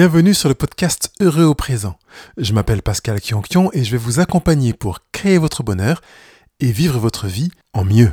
Bienvenue 0.00 0.32
sur 0.32 0.48
le 0.48 0.54
podcast 0.54 1.10
Heureux 1.18 1.42
au 1.42 1.56
présent. 1.56 1.98
Je 2.36 2.52
m'appelle 2.52 2.82
Pascal 2.82 3.20
Kionkion 3.20 3.68
et 3.72 3.82
je 3.82 3.90
vais 3.90 3.96
vous 3.96 4.20
accompagner 4.20 4.72
pour 4.72 5.00
créer 5.10 5.38
votre 5.38 5.64
bonheur 5.64 6.02
et 6.60 6.70
vivre 6.70 7.00
votre 7.00 7.26
vie 7.26 7.50
en 7.72 7.84
mieux. 7.84 8.12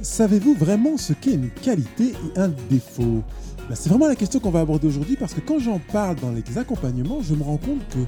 Savez-vous 0.00 0.54
vraiment 0.54 0.96
ce 0.96 1.12
qu'est 1.12 1.34
une 1.34 1.50
qualité 1.50 2.14
et 2.14 2.40
un 2.40 2.48
défaut? 2.70 3.22
Ben, 3.68 3.74
C'est 3.74 3.90
vraiment 3.90 4.08
la 4.08 4.16
question 4.16 4.40
qu'on 4.40 4.50
va 4.50 4.60
aborder 4.60 4.86
aujourd'hui 4.86 5.16
parce 5.16 5.34
que 5.34 5.40
quand 5.40 5.58
j'en 5.58 5.78
parle 5.78 6.16
dans 6.16 6.30
les 6.30 6.56
accompagnements, 6.56 7.20
je 7.20 7.34
me 7.34 7.42
rends 7.42 7.58
compte 7.58 7.86
qu'il 7.90 8.06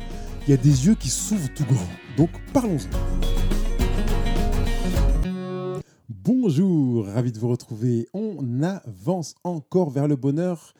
y 0.48 0.54
a 0.54 0.56
des 0.56 0.86
yeux 0.86 0.94
qui 0.94 1.10
s'ouvrent 1.10 1.52
tout 1.54 1.66
grands. 1.66 1.86
Donc 2.16 2.30
parlons-en. 2.54 3.26
Bonjour, 6.26 7.06
ravi 7.06 7.30
de 7.30 7.38
vous 7.38 7.46
retrouver. 7.46 8.08
On 8.12 8.60
avance 8.64 9.36
encore 9.44 9.90
vers 9.90 10.08
le 10.08 10.16
bonheur 10.16 10.74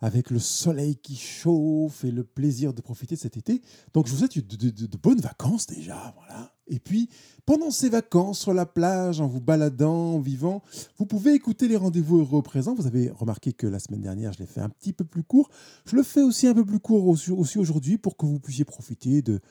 avec 0.00 0.30
le 0.30 0.38
soleil 0.38 0.96
qui 0.96 1.16
chauffe 1.16 2.02
et 2.02 2.10
le 2.10 2.24
plaisir 2.24 2.72
de 2.72 2.80
profiter 2.80 3.14
de 3.14 3.20
cet 3.20 3.36
été. 3.36 3.60
Donc 3.92 4.06
je 4.06 4.12
vous 4.12 4.16
souhaite 4.20 4.38
de, 4.38 4.96
bonnes 4.96 5.20
vacances 5.20 5.66
déjà, 5.66 6.14
voilà. 6.16 6.54
Et 6.66 6.78
puis 6.78 7.10
pendant 7.44 7.70
ces 7.70 7.90
vacances 7.90 8.38
sur 8.38 8.54
la 8.54 8.64
plage, 8.64 9.20
en 9.20 9.26
vous 9.26 9.42
baladant, 9.42 10.14
en 10.14 10.18
vivant, 10.18 10.62
vous 10.96 11.04
pouvez 11.04 11.34
écouter 11.34 11.68
les 11.68 11.76
rendez-vous 11.76 12.20
heureux 12.20 12.38
au 12.38 12.42
présent. 12.42 12.74
Vous 12.74 12.86
avez 12.86 13.10
remarqué 13.10 13.52
que 13.52 13.66
la 13.66 13.80
semaine 13.80 14.00
dernière, 14.00 14.32
je 14.32 14.38
l'ai 14.38 14.46
fait 14.46 14.62
un 14.62 14.70
petit 14.70 14.94
peu 14.94 15.04
plus 15.04 15.24
court. 15.24 15.50
Je 15.84 15.94
le 15.94 16.04
fais 16.04 16.22
aussi 16.22 16.46
un 16.46 16.54
peu 16.54 16.64
plus 16.64 16.80
court 16.80 17.06
aussi 17.06 17.58
aujourd'hui 17.58 17.98
pour 17.98 18.16
que 18.16 18.24
vous 18.24 18.40
puissiez 18.40 18.64
profiter 18.64 19.20
de, 19.20 19.42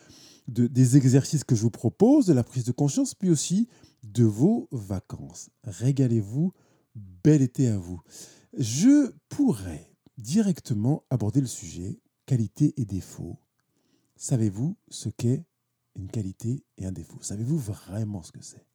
de- 0.48 0.68
des 0.68 0.98
exercices 0.98 1.44
que 1.44 1.56
je 1.56 1.62
vous 1.62 1.72
propose, 1.72 2.26
de 2.26 2.34
la 2.34 2.44
prise 2.44 2.66
de 2.66 2.72
conscience, 2.72 3.16
puis 3.16 3.30
aussi 3.30 3.68
de 4.04 4.24
vos 4.24 4.68
vacances. 4.72 5.50
Régalez-vous, 5.64 6.54
bel 6.96 7.42
été 7.42 7.68
à 7.68 7.78
vous. 7.78 8.02
Je 8.58 9.12
pourrais 9.30 9.92
directement 10.18 11.04
aborder 11.10 11.42
le 11.42 11.48
sujet 11.48 12.00
qualité 12.26 12.74
et 12.78 12.86
défaut. 12.86 13.38
Savez-vous 14.16 14.78
ce 14.90 15.10
qu'est 15.10 15.46
une 15.96 16.08
qualité 16.08 16.64
et 16.78 16.86
un 16.86 16.92
défaut? 16.92 17.18
Savez-vous 17.22 17.58
vraiment 17.58 18.24
ce 18.24 18.32
que 18.32 18.42
c'est? 18.42 18.66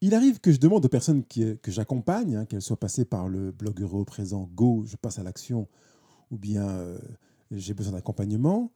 Il 0.00 0.14
arrive 0.14 0.40
que 0.40 0.52
je 0.52 0.58
demande 0.58 0.84
aux 0.84 0.88
personnes 0.88 1.24
que 1.26 1.58
j'accompagne, 1.70 2.36
hein, 2.36 2.46
qu'elles 2.46 2.62
soient 2.62 2.80
passées 2.80 3.04
par 3.04 3.28
le 3.28 3.52
blog 3.52 3.82
Heureux 3.82 4.00
au 4.00 4.04
présent, 4.04 4.48
Go, 4.54 4.84
je 4.86 4.96
passe 4.96 5.18
à 5.18 5.22
l'action, 5.22 5.68
ou 6.30 6.38
bien 6.38 6.66
euh, 6.68 6.98
j'ai 7.50 7.74
besoin 7.74 7.92
d'accompagnement, 7.92 8.72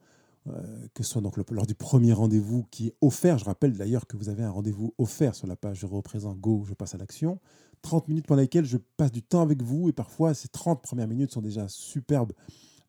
que 0.93 1.03
ce 1.03 1.09
soit 1.09 1.21
donc 1.21 1.37
lors 1.49 1.65
du 1.65 1.75
premier 1.75 2.13
rendez-vous 2.13 2.65
qui 2.69 2.87
est 2.87 2.95
offert. 3.01 3.37
Je 3.37 3.45
rappelle 3.45 3.73
d'ailleurs 3.73 4.05
que 4.05 4.15
vous 4.15 4.29
avez 4.29 4.43
un 4.43 4.51
rendez-vous 4.51 4.93
offert 4.97 5.33
sur 5.33 5.47
la 5.47 5.55
page 5.55 5.83
Heureux 5.83 5.97
au 5.97 6.01
présent, 6.01 6.35
Go, 6.35 6.63
je 6.67 6.73
passe 6.73 6.93
à 6.93 6.97
l'action. 6.97 7.39
30 7.81 8.07
minutes 8.07 8.27
pendant 8.27 8.41
lesquelles 8.41 8.65
je 8.65 8.77
passe 8.77 9.11
du 9.11 9.21
temps 9.21 9.41
avec 9.41 9.61
vous 9.61 9.89
et 9.89 9.93
parfois 9.93 10.33
ces 10.33 10.47
30 10.47 10.81
premières 10.81 11.07
minutes 11.07 11.31
sont 11.31 11.41
déjà 11.41 11.67
superbes. 11.67 12.33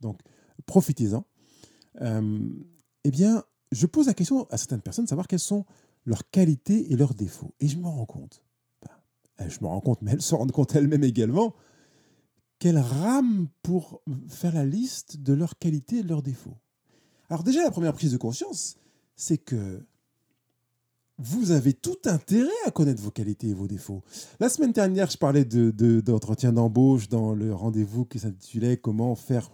Donc 0.00 0.20
profitez-en. 0.66 1.24
Euh, 2.02 2.48
eh 3.04 3.10
bien, 3.10 3.44
je 3.72 3.86
pose 3.86 4.06
la 4.06 4.14
question 4.14 4.46
à 4.50 4.56
certaines 4.56 4.80
personnes 4.80 5.04
de 5.04 5.08
savoir 5.08 5.28
quelles 5.28 5.38
sont 5.38 5.64
leurs 6.04 6.28
qualités 6.30 6.92
et 6.92 6.96
leurs 6.96 7.14
défauts. 7.14 7.54
Et 7.60 7.68
je 7.68 7.78
me 7.78 7.86
rends 7.86 8.06
compte, 8.06 8.42
ben, 9.38 9.48
je 9.48 9.58
me 9.60 9.66
rends 9.66 9.80
compte, 9.80 10.02
mais 10.02 10.12
elles 10.12 10.22
se 10.22 10.34
rendent 10.34 10.52
compte 10.52 10.74
elles-mêmes 10.74 11.04
également, 11.04 11.54
qu'elles 12.58 12.78
rament 12.78 13.48
pour 13.62 14.02
faire 14.28 14.54
la 14.54 14.64
liste 14.64 15.18
de 15.18 15.34
leurs 15.34 15.58
qualités 15.58 15.98
et 15.98 16.02
de 16.02 16.08
leurs 16.08 16.22
défauts. 16.22 16.56
Alors 17.28 17.42
déjà, 17.42 17.62
la 17.62 17.70
première 17.70 17.92
prise 17.92 18.12
de 18.12 18.16
conscience, 18.16 18.76
c'est 19.16 19.38
que 19.38 19.82
vous 21.18 21.50
avez 21.50 21.72
tout 21.72 21.96
intérêt 22.04 22.50
à 22.66 22.70
connaître 22.70 23.02
vos 23.02 23.10
qualités 23.10 23.48
et 23.48 23.54
vos 23.54 23.66
défauts. 23.66 24.02
La 24.38 24.48
semaine 24.50 24.72
dernière, 24.72 25.10
je 25.10 25.16
parlais 25.16 25.44
de- 25.46 25.70
de- 25.70 26.00
d'entretien 26.00 26.52
d'embauche 26.52 27.08
dans 27.08 27.32
le 27.34 27.54
rendez-vous 27.54 28.04
qui 28.04 28.18
s'intitulait 28.18 28.76
Comment 28.76 29.14
faire 29.14 29.50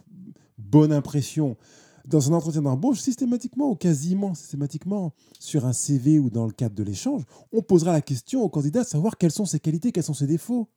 bonne 0.58 0.92
impression. 0.92 1.56
Dans 2.04 2.28
un 2.30 2.34
entretien 2.34 2.62
d'embauche, 2.62 2.98
systématiquement 3.00 3.70
ou 3.70 3.76
quasiment 3.76 4.34
systématiquement, 4.34 5.12
sur 5.38 5.64
un 5.64 5.72
CV 5.72 6.18
ou 6.18 6.30
dans 6.30 6.46
le 6.46 6.52
cadre 6.52 6.74
de 6.74 6.82
l'échange, 6.82 7.22
on 7.52 7.62
posera 7.62 7.92
la 7.92 8.02
question 8.02 8.42
au 8.42 8.48
candidat 8.48 8.82
de 8.82 8.88
savoir 8.88 9.16
quelles 9.16 9.30
sont 9.30 9.46
ses 9.46 9.60
qualités, 9.60 9.92
quels 9.92 10.02
sont 10.02 10.14
ses 10.14 10.26
défauts. 10.26 10.68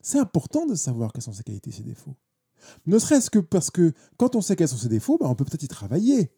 C'est 0.00 0.18
important 0.18 0.64
de 0.64 0.74
savoir 0.74 1.12
quelles 1.12 1.22
sont 1.22 1.32
ses 1.34 1.42
qualités 1.42 1.70
ses 1.70 1.82
défauts. 1.82 2.14
Ne 2.86 2.98
serait-ce 2.98 3.30
que 3.30 3.38
parce 3.38 3.70
que 3.70 3.92
quand 4.16 4.36
on 4.36 4.40
sait 4.40 4.56
quels 4.56 4.68
sont 4.68 4.76
ses 4.76 4.88
défauts, 4.88 5.18
ben, 5.18 5.26
on 5.26 5.34
peut 5.34 5.44
peut-être 5.44 5.62
y 5.62 5.68
travailler. 5.68 6.30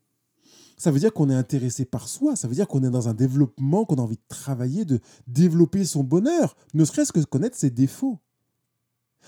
Ça 0.78 0.90
veut 0.90 0.98
dire 0.98 1.12
qu'on 1.14 1.30
est 1.30 1.34
intéressé 1.34 1.84
par 1.86 2.06
soi, 2.06 2.36
ça 2.36 2.48
veut 2.48 2.54
dire 2.54 2.68
qu'on 2.68 2.82
est 2.84 2.90
dans 2.90 3.08
un 3.08 3.14
développement, 3.14 3.84
qu'on 3.86 3.94
a 3.96 4.02
envie 4.02 4.16
de 4.16 4.22
travailler, 4.28 4.84
de 4.84 5.00
développer 5.26 5.84
son 5.86 6.04
bonheur, 6.04 6.54
ne 6.74 6.84
serait-ce 6.84 7.12
que 7.12 7.20
connaître 7.20 7.56
ses 7.56 7.70
défauts. 7.70 8.18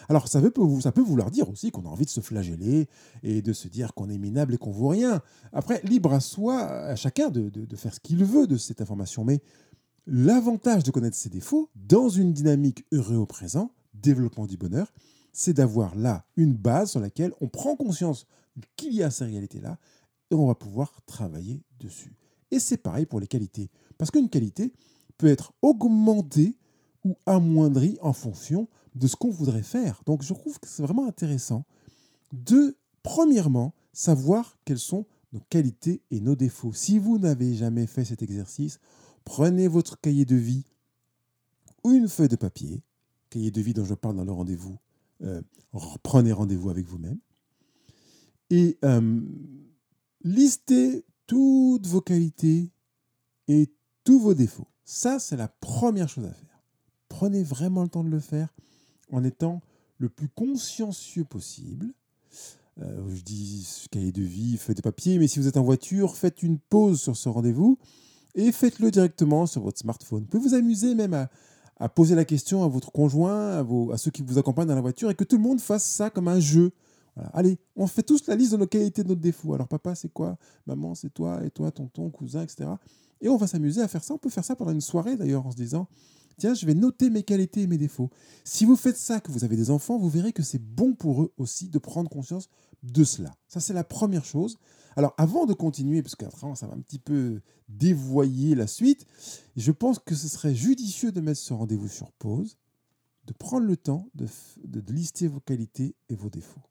Alors 0.09 0.29
ça 0.29 0.41
peut, 0.43 0.81
ça 0.81 0.93
peut 0.93 1.01
vouloir 1.01 1.31
dire 1.31 1.49
aussi 1.49 1.71
qu'on 1.71 1.85
a 1.87 1.89
envie 1.89 2.05
de 2.05 2.11
se 2.11 2.21
flageller 2.21 2.87
et 3.23 3.43
de 3.43 3.53
se 3.53 3.67
dire 3.67 3.95
qu'on 3.95 4.11
est 4.11 4.19
minable 4.19 4.55
et 4.55 4.59
qu'on 4.59 4.71
vaut 4.71 4.89
rien. 4.89 5.23
Après, 5.53 5.81
libre 5.85 6.13
à 6.13 6.21
soi, 6.21 6.61
à 6.61 6.95
chacun 6.97 7.31
de, 7.31 7.49
de- 7.49 7.65
de 7.65 7.77
faire 7.77 7.95
ce 7.95 8.01
qu'il 8.01 8.25
veut 8.25 8.47
de 8.47 8.57
cette 8.57 8.81
information. 8.81 9.25
Mais 9.25 9.41
l'avantage 10.07 10.85
de 10.85 10.91
connaître 10.91 11.17
ses 11.17 11.31
défauts 11.31 11.71
dans 11.75 12.09
une 12.09 12.33
dynamique 12.33 12.85
heureux 12.93 13.17
au 13.17 13.27
présent, 13.27 13.73
développement 13.95 14.47
du 14.47 14.57
bonheur, 14.57 14.93
c'est 15.39 15.53
d'avoir 15.53 15.95
là 15.95 16.25
une 16.35 16.53
base 16.53 16.91
sur 16.91 17.01
laquelle 17.01 17.33
on 17.41 17.47
prend 17.47 17.77
conscience 17.77 18.27
qu'il 18.75 18.93
y 18.93 19.05
a 19.05 19.11
ces 19.13 19.25
réalités-là 19.25 19.79
et 20.33 20.35
on 20.35 20.49
va 20.49 20.57
pouvoir 20.57 21.01
travailler 21.07 21.63
dessus. 21.79 22.17
Et 22.51 22.59
c'est 22.59 22.77
pareil 22.77 23.07
pour 23.07 23.21
les 23.21 23.29
qualités. 23.29 23.71
Parce 23.99 24.11
qu'une 24.11 24.31
qualité 24.31 24.73
peut 25.17 25.29
être 25.29 25.53
augmentée 25.63 26.57
ou 27.05 27.15
amoindrie 27.25 27.99
en 28.03 28.13
fonction 28.13 28.67
de 28.97 29.07
ce 29.07 29.15
qu'on 29.15 29.31
voudrait 29.31 29.63
faire. 29.63 30.03
Donc 30.07 30.25
je 30.25 30.35
trouve 30.35 30.59
que 30.59 30.67
c'est 30.67 30.83
vraiment 30.83 31.07
intéressant 31.07 31.65
de, 32.33 32.77
premièrement, 33.05 33.75
savoir 33.93 34.59
quelles 34.65 34.81
sont 34.81 35.07
nos 35.33 35.41
qualités 35.51 36.03
et 36.11 36.21
nos 36.21 36.35
défauts. 36.35 36.73
Si 36.73 36.99
vous 36.99 37.17
n'avez 37.17 37.55
jamais 37.55 37.87
fait 37.87 38.05
cet 38.05 38.23
exercice, 38.23 38.81
prenez 39.25 39.69
votre 39.69 40.01
cahier 40.01 40.25
de 40.25 40.35
vie 40.35 40.65
ou 41.85 41.93
une 41.93 42.09
feuille 42.09 42.27
de 42.27 42.35
papier, 42.35 42.83
cahier 43.31 43.53
de 43.53 43.61
vie 43.61 43.73
dont 43.73 43.85
je 43.85 43.95
parle 43.95 44.17
dans 44.17 44.25
le 44.25 44.33
rendez-vous, 44.33 44.79
prenez 46.03 46.33
rendez-vous 46.33 46.71
avec 46.71 46.87
vous-même, 46.87 47.19
et 48.51 48.79
euh, 48.85 49.21
listez 50.23 51.05
toutes 51.27 51.87
vos 51.87 52.01
qualités 52.01 52.71
et 53.49 53.71
tous 54.05 54.19
vos 54.19 54.35
défauts. 54.35 54.69
Ça, 54.85 55.19
c'est 55.19 55.37
la 55.37 55.49
première 55.49 56.09
chose 56.09 56.25
à 56.25 56.33
faire. 56.33 56.63
Prenez 57.09 57.43
vraiment 57.43 57.83
le 57.83 57.89
temps 57.89 58.05
de 58.05 58.09
le 58.09 58.21
faire 58.21 58.49
en 59.13 59.25
étant 59.25 59.61
le 59.99 60.09
plus 60.09 60.29
consciencieux 60.29 61.25
possible. 61.25 61.93
Euh, 62.81 63.11
je 63.15 63.23
dis 63.23 63.87
cahier 63.91 64.13
de 64.13 64.23
vie, 64.23 64.57
feuille 64.57 64.77
de 64.77 64.81
papier, 64.83 65.19
mais 65.19 65.29
si 65.29 65.39
vous 65.39 65.49
êtes 65.49 65.57
en 65.57 65.65
voiture, 65.65 66.17
faites 66.17 66.43
une 66.43 66.59
pause 66.59 67.01
sur 67.01 67.17
ce 67.17 67.29
rendez-vous 67.29 67.79
et 68.35 68.53
faites-le 68.53 68.91
directement 68.91 69.47
sur 69.47 69.63
votre 69.63 69.79
smartphone. 69.79 70.21
Vous 70.21 70.29
pouvez 70.29 70.49
vous 70.49 70.55
amuser 70.55 70.95
même 70.95 71.15
à, 71.15 71.29
à 71.79 71.89
poser 71.89 72.15
la 72.15 72.25
question 72.25 72.65
à 72.65 72.69
votre 72.69 72.91
conjoint, 72.93 73.59
à, 73.59 73.63
vos- 73.63 73.93
à 73.93 73.99
ceux 73.99 74.11
qui 74.11 74.23
vous 74.23 74.39
accompagnent 74.39 74.69
dans 74.69 74.75
la 74.75 74.81
voiture, 74.81 75.11
et 75.11 75.15
que 75.15 75.25
tout 75.25 75.37
le 75.37 75.43
monde 75.43 75.61
fasse 75.61 75.85
ça 75.85 76.11
comme 76.11 76.29
un 76.29 76.41
jeu. 76.41 76.73
Allez, 77.33 77.59
on 77.75 77.89
fait 77.89 78.05
tous 78.05 78.27
la 78.29 78.37
liste 78.37 78.53
de 78.53 78.59
nos 78.59 78.67
qualités, 78.67 79.03
de 79.03 79.09
nos 79.09 79.17
défauts. 79.17 79.53
Alors 79.55 79.67
papa, 79.67 79.97
c'est 79.97 80.13
quoi? 80.13 80.37
Maman, 80.67 80.95
c'est 80.95 81.13
toi, 81.13 81.45
et 81.45 81.51
toi, 81.51 81.71
tonton, 81.73 82.11
cousin, 82.11 82.43
etc. 82.43 82.71
Et 83.21 83.29
on 83.29 83.37
va 83.37 83.49
s'amuser 83.49 83.83
à 83.83 83.89
faire 83.89 84.05
ça. 84.05 84.15
On 84.15 84.19
peut 84.19 84.31
faire 84.31 84.45
ça 84.45 84.55
pendant 84.55 84.71
une 84.71 84.81
soirée 84.81 85.17
d'ailleurs 85.17 85.45
en 85.45 85.51
se 85.51 85.57
disant, 85.57 85.89
tiens, 86.37 86.55
je 86.55 86.65
vais 86.65 86.75
noter 86.75 87.11
mes 87.11 87.25
qualités 87.25 87.63
et 87.63 87.67
mes 87.67 87.79
défauts. 87.79 88.11
Si 88.45 88.65
vous 88.65 88.77
faites 88.77 88.97
ça, 88.97 89.19
que 89.19 89.33
vous 89.33 89.43
avez 89.43 89.57
des 89.57 89.71
enfants, 89.71 89.99
vous 89.99 90.09
verrez 90.09 90.33
que 90.33 90.45
c'est 90.45 90.63
bon 90.63 90.95
pour 90.95 91.23
eux 91.23 91.33
aussi 91.39 91.69
de 91.69 91.79
prendre 91.79 92.09
conscience 92.09 92.49
de 92.85 93.03
cela. 93.03 93.35
Ça, 93.49 93.59
c'est 93.59 93.75
la 93.75 93.83
première 93.83 94.25
chose. 94.25 94.57
Alors, 94.99 95.15
avant 95.17 95.47
de 95.47 95.53
continuer, 95.53 96.03
parce 96.03 96.17
qu'après, 96.17 96.57
ça 96.57 96.67
va 96.67 96.75
un 96.75 96.81
petit 96.81 96.99
peu 96.99 97.41
dévoyer 97.69 98.57
la 98.57 98.67
suite, 98.67 99.07
je 99.55 99.71
pense 99.71 100.01
que 100.01 100.17
ce 100.17 100.27
serait 100.27 100.57
judicieux 100.57 101.13
de 101.13 101.21
mettre 101.21 101.39
ce 101.39 101.55
rendez-vous 101.55 101.87
sur 101.87 102.11
pause, 102.15 102.59
de 103.27 103.33
prendre 103.33 103.65
le 103.65 103.77
temps 103.77 104.11
de, 104.17 104.27
lister 104.93 105.29
vos 105.29 105.39
qualités 105.39 105.95
et 106.09 106.17
vos 106.17 106.31
défauts. 106.31 106.65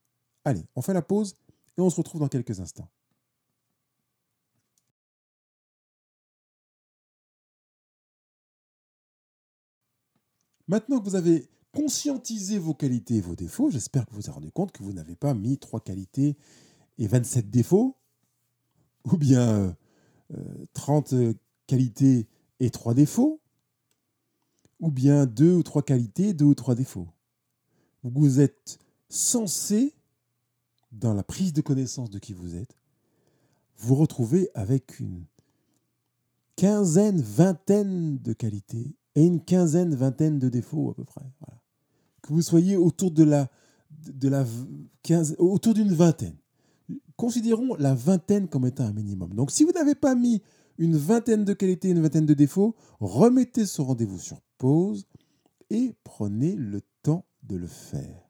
Allez, 0.44 0.66
on 0.76 0.82
fait 0.82 0.94
la 0.94 1.02
pause 1.02 1.36
et 1.78 1.82
on 1.82 1.90
se 1.90 1.96
retrouve 1.96 2.20
dans 2.20 2.28
quelques 2.28 2.60
instants. 2.60 2.90
Maintenant 10.68 11.00
que 11.00 11.06
vous 11.06 11.16
avez 11.16 11.50
conscientisé 11.74 12.60
vos 12.60 12.74
qualités 12.74 13.16
et 13.16 13.22
vos 13.22 13.38
défauts, 13.38 13.70
j'espère 13.70 14.06
que 14.06 14.12
vous 14.12 14.18
vous 14.18 14.28
êtes 14.28 14.36
rendu 14.36 14.52
compte 14.52 14.74
que 14.74 14.84
vous 14.84 14.92
n'avez 14.92 15.16
pas 15.16 15.34
mis 15.34 15.58
trois 15.58 15.80
qualités 15.80 16.36
et 16.98 17.08
27 17.08 17.50
défauts, 17.50 17.96
ou 19.12 19.18
bien 19.18 19.50
euh, 19.50 19.72
euh, 20.38 20.66
30 20.74 21.14
qualités 21.68 22.28
et 22.60 22.70
3 22.70 22.94
défauts, 22.94 23.42
ou 24.80 24.92
bien 24.92 25.26
deux 25.26 25.54
ou 25.54 25.64
trois 25.64 25.82
qualités, 25.82 26.34
deux 26.34 26.46
ou 26.46 26.56
trois 26.56 26.76
défauts. 26.76 27.08
Vous 28.04 28.40
êtes 28.40 28.80
censé, 29.10 29.94
dans 30.92 31.14
la 31.14 31.24
prise 31.24 31.52
de 31.54 31.62
connaissance 31.62 32.10
de 32.10 32.20
qui 32.20 32.34
vous 32.34 32.56
êtes, 32.56 32.78
vous 33.78 33.96
retrouver 33.96 34.50
avec 34.54 35.00
une, 35.00 35.26
quinzaine, 36.58 37.22
vingtaine 37.22 38.18
de 38.18 38.34
qualités 38.34 38.94
et 39.16 39.24
une 39.24 39.42
quinzaine, 39.42 39.96
vingtaine 39.96 40.40
de 40.40 40.50
défauts 40.50 40.90
à 40.90 40.94
peu 40.94 41.06
près. 41.06 41.22
Que 42.22 42.34
vous 42.34 42.42
soyez 42.42 42.76
autour 42.76 43.12
de 43.12 43.24
la, 43.24 43.48
de 43.92 44.28
la 44.28 44.46
15, 45.04 45.36
autour 45.40 45.74
d'une 45.74 45.94
vingtaine. 45.94 46.36
Considérons 47.18 47.76
la 47.76 47.96
vingtaine 47.96 48.48
comme 48.48 48.68
étant 48.68 48.86
un 48.86 48.94
minimum. 48.94 49.34
Donc 49.34 49.52
si 49.52 49.64
vous 49.64 49.72
n'avez 49.72 49.96
pas 49.96 50.16
mis 50.16 50.42
une 50.78 50.96
vingtaine 50.96 51.44
de 51.44 51.54
qualités, 51.54 51.90
une 51.90 52.02
vingtaine 52.02 52.28
de 52.28 52.36
défauts, 52.36 52.76
remettez 53.00 53.66
ce 53.66 53.82
rendez-vous 53.82 54.20
sur 54.20 54.40
pause 54.58 55.08
et 55.72 55.96
prenez 56.04 56.56
le 56.56 56.82
temps 57.02 57.26
de 57.44 57.56
le 57.56 57.68
faire. 57.68 58.30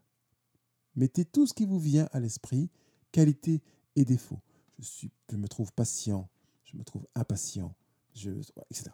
Mettez 0.95 1.25
tout 1.25 1.45
ce 1.45 1.53
qui 1.53 1.65
vous 1.65 1.79
vient 1.79 2.07
à 2.11 2.19
l'esprit, 2.19 2.71
qualités 3.11 3.61
et 3.95 4.05
défauts. 4.05 4.39
Je, 4.79 5.35
me 5.35 5.47
trouve 5.47 5.73
patient, 5.73 6.29
je 6.63 6.77
me 6.77 6.83
trouve 6.83 7.05
impatient, 7.13 7.75
etc. 8.15 8.89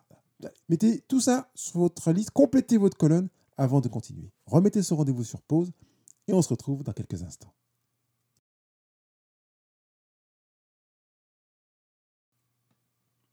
Mettez 0.69 1.01
tout 1.01 1.21
ça 1.21 1.51
sur 1.55 1.79
votre 1.79 2.11
liste, 2.11 2.31
complétez 2.31 2.77
votre 2.77 2.97
colonne 2.97 3.29
avant 3.57 3.79
de 3.79 3.87
continuer. 3.87 4.31
Remettez 4.47 4.81
ce 4.81 4.93
rendez-vous 4.93 5.23
sur 5.23 5.41
pause 5.41 5.71
et 6.27 6.33
on 6.33 6.41
se 6.41 6.49
retrouve 6.49 6.83
dans 6.83 6.93
quelques 6.93 7.21
instants. 7.23 7.53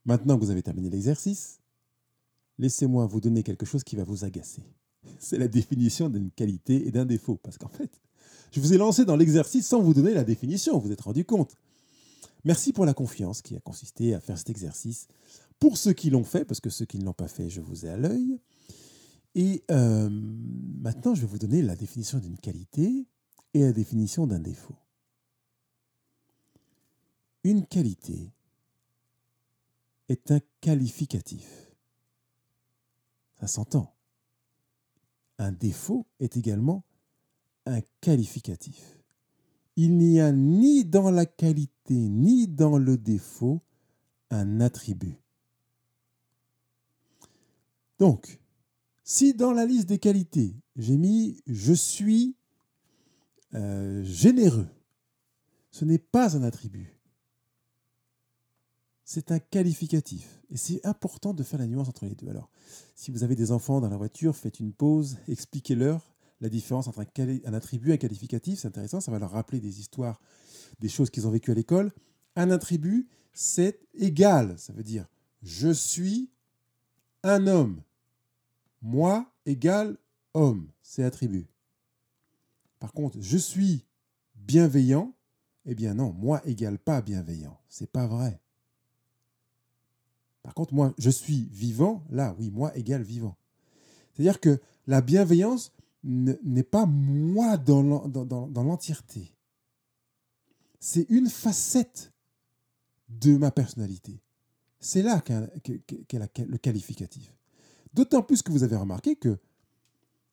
Maintenant 0.05 0.37
que 0.37 0.43
vous 0.43 0.51
avez 0.51 0.63
terminé 0.63 0.89
l'exercice, 0.89 1.59
laissez-moi 2.57 3.05
vous 3.05 3.21
donner 3.21 3.43
quelque 3.43 3.65
chose 3.65 3.83
qui 3.83 3.95
va 3.95 4.03
vous 4.03 4.23
agacer. 4.23 4.63
C'est 5.19 5.37
la 5.37 5.47
définition 5.47 6.09
d'une 6.09 6.31
qualité 6.31 6.87
et 6.87 6.91
d'un 6.91 7.05
défaut. 7.05 7.35
Parce 7.41 7.57
qu'en 7.57 7.69
fait, 7.69 8.01
je 8.51 8.59
vous 8.59 8.73
ai 8.73 8.77
lancé 8.77 9.05
dans 9.05 9.15
l'exercice 9.15 9.67
sans 9.67 9.81
vous 9.81 9.93
donner 9.93 10.13
la 10.13 10.23
définition, 10.23 10.73
vous 10.77 10.87
vous 10.87 10.91
êtes 10.91 11.01
rendu 11.01 11.25
compte. 11.25 11.55
Merci 12.43 12.73
pour 12.73 12.85
la 12.85 12.93
confiance 12.93 13.41
qui 13.41 13.55
a 13.55 13.59
consisté 13.59 14.15
à 14.15 14.19
faire 14.19 14.37
cet 14.37 14.49
exercice. 14.49 15.07
Pour 15.59 15.77
ceux 15.77 15.93
qui 15.93 16.09
l'ont 16.09 16.23
fait, 16.23 16.43
parce 16.43 16.59
que 16.59 16.71
ceux 16.71 16.85
qui 16.85 16.97
ne 16.97 17.05
l'ont 17.05 17.13
pas 17.13 17.27
fait, 17.27 17.49
je 17.49 17.61
vous 17.61 17.85
ai 17.85 17.89
à 17.89 17.97
l'œil. 17.97 18.39
Et 19.35 19.63
euh, 19.69 20.09
maintenant, 20.09 21.13
je 21.13 21.21
vais 21.21 21.27
vous 21.27 21.37
donner 21.37 21.61
la 21.61 21.75
définition 21.75 22.17
d'une 22.17 22.37
qualité 22.37 23.05
et 23.53 23.61
la 23.61 23.71
définition 23.71 24.25
d'un 24.25 24.39
défaut. 24.39 24.75
Une 27.43 27.65
qualité 27.65 28.31
est 30.11 30.31
un 30.31 30.39
qualificatif. 30.59 31.73
Ça 33.39 33.47
s'entend. 33.47 33.95
Un 35.39 35.51
défaut 35.51 36.05
est 36.19 36.37
également 36.37 36.83
un 37.65 37.81
qualificatif. 38.01 38.99
Il 39.75 39.97
n'y 39.97 40.19
a 40.19 40.31
ni 40.31 40.85
dans 40.85 41.09
la 41.09 41.25
qualité 41.25 41.95
ni 41.95 42.47
dans 42.47 42.77
le 42.77 42.97
défaut 42.97 43.61
un 44.29 44.59
attribut. 44.61 45.17
Donc, 47.97 48.39
si 49.03 49.33
dans 49.33 49.51
la 49.51 49.65
liste 49.65 49.87
des 49.89 49.99
qualités, 49.99 50.55
j'ai 50.75 50.97
mis 50.97 51.41
je 51.47 51.73
suis 51.73 52.35
euh, 53.53 54.03
généreux, 54.03 54.67
ce 55.71 55.85
n'est 55.85 55.97
pas 55.97 56.35
un 56.35 56.43
attribut. 56.43 57.00
C'est 59.13 59.33
un 59.33 59.39
qualificatif. 59.39 60.39
Et 60.51 60.55
c'est 60.55 60.85
important 60.85 61.33
de 61.33 61.43
faire 61.43 61.59
la 61.59 61.67
nuance 61.67 61.89
entre 61.89 62.05
les 62.05 62.15
deux. 62.15 62.29
Alors, 62.29 62.49
si 62.95 63.11
vous 63.11 63.25
avez 63.25 63.35
des 63.35 63.51
enfants 63.51 63.81
dans 63.81 63.89
la 63.89 63.97
voiture, 63.97 64.37
faites 64.37 64.61
une 64.61 64.71
pause, 64.71 65.17
expliquez-leur 65.27 66.15
la 66.39 66.47
différence 66.47 66.87
entre 66.87 66.99
un, 67.01 67.53
attribut 67.53 67.89
et 67.89 67.93
un 67.95 67.97
qualificatif. 67.97 68.59
C'est 68.59 68.69
intéressant, 68.69 69.01
ça 69.01 69.11
va 69.11 69.19
leur 69.19 69.31
rappeler 69.31 69.59
des 69.59 69.81
histoires, 69.81 70.21
des 70.79 70.87
choses 70.87 71.09
qu'ils 71.09 71.27
ont 71.27 71.29
vécues 71.29 71.51
à 71.51 71.55
l'école. 71.55 71.91
Un 72.37 72.51
attribut, 72.51 73.09
c'est 73.33 73.81
égal. 73.95 74.57
Ça 74.57 74.71
veut 74.71 74.81
dire 74.81 75.05
je 75.43 75.73
suis 75.73 76.29
un 77.23 77.47
homme. 77.47 77.81
Moi 78.81 79.29
égale 79.45 79.97
homme, 80.33 80.71
c'est 80.81 81.03
attribut. 81.03 81.49
Par 82.79 82.93
contre, 82.93 83.17
je 83.19 83.37
suis 83.37 83.85
bienveillant, 84.35 85.13
eh 85.65 85.75
bien 85.75 85.95
non, 85.95 86.13
moi 86.13 86.41
égale 86.45 86.79
pas 86.79 87.01
bienveillant. 87.01 87.59
C'est 87.67 87.91
pas 87.91 88.07
vrai. 88.07 88.39
Par 90.43 90.53
contre, 90.53 90.73
moi, 90.73 90.93
je 90.97 91.09
suis 91.09 91.47
vivant, 91.51 92.03
là, 92.09 92.35
oui, 92.39 92.49
moi 92.49 92.75
égale 92.75 93.03
vivant. 93.03 93.35
C'est-à-dire 94.13 94.39
que 94.39 94.59
la 94.87 95.01
bienveillance 95.01 95.71
n'est 96.03 96.63
pas 96.63 96.85
moi 96.85 97.57
dans 97.57 97.83
l'entièreté. 98.63 99.35
C'est 100.79 101.05
une 101.09 101.29
facette 101.29 102.11
de 103.09 103.37
ma 103.37 103.51
personnalité. 103.51 104.19
C'est 104.79 105.03
là 105.03 105.21
qu'est 105.21 106.45
le 106.45 106.57
qualificatif. 106.57 107.35
D'autant 107.93 108.23
plus 108.23 108.41
que 108.41 108.51
vous 108.51 108.63
avez 108.63 108.77
remarqué 108.77 109.15
que 109.15 109.37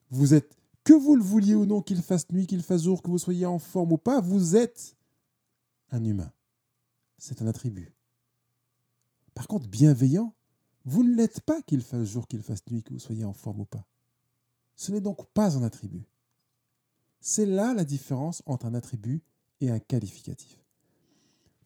vous 0.09 0.33
êtes, 0.33 0.57
que 0.83 0.93
vous 0.93 1.15
le 1.15 1.21
vouliez 1.21 1.53
ou 1.53 1.67
non, 1.67 1.83
qu'il 1.83 2.01
fasse 2.01 2.27
nuit, 2.31 2.47
qu'il 2.47 2.63
fasse 2.63 2.83
jour, 2.83 3.03
que 3.03 3.11
vous 3.11 3.19
soyez 3.19 3.45
en 3.45 3.59
forme 3.59 3.91
ou 3.91 3.97
pas, 3.97 4.21
vous 4.21 4.55
êtes 4.55 4.95
un 5.91 6.03
humain. 6.03 6.31
C'est 7.19 7.43
un 7.43 7.47
attribut. 7.47 7.93
Par 9.39 9.47
contre, 9.47 9.69
bienveillant, 9.69 10.33
vous 10.83 11.01
ne 11.01 11.15
l'êtes 11.15 11.39
pas 11.39 11.61
qu'il 11.61 11.79
fasse 11.79 12.09
jour, 12.09 12.27
qu'il 12.27 12.41
fasse 12.41 12.59
nuit, 12.69 12.83
que 12.83 12.91
vous 12.91 12.99
soyez 12.99 13.23
en 13.23 13.31
forme 13.31 13.61
ou 13.61 13.65
pas. 13.65 13.85
Ce 14.75 14.91
n'est 14.91 14.99
donc 14.99 15.25
pas 15.27 15.55
un 15.55 15.63
attribut. 15.63 16.03
C'est 17.21 17.45
là 17.45 17.73
la 17.73 17.85
différence 17.85 18.43
entre 18.45 18.65
un 18.65 18.73
attribut 18.73 19.23
et 19.61 19.71
un 19.71 19.79
qualificatif. 19.79 20.59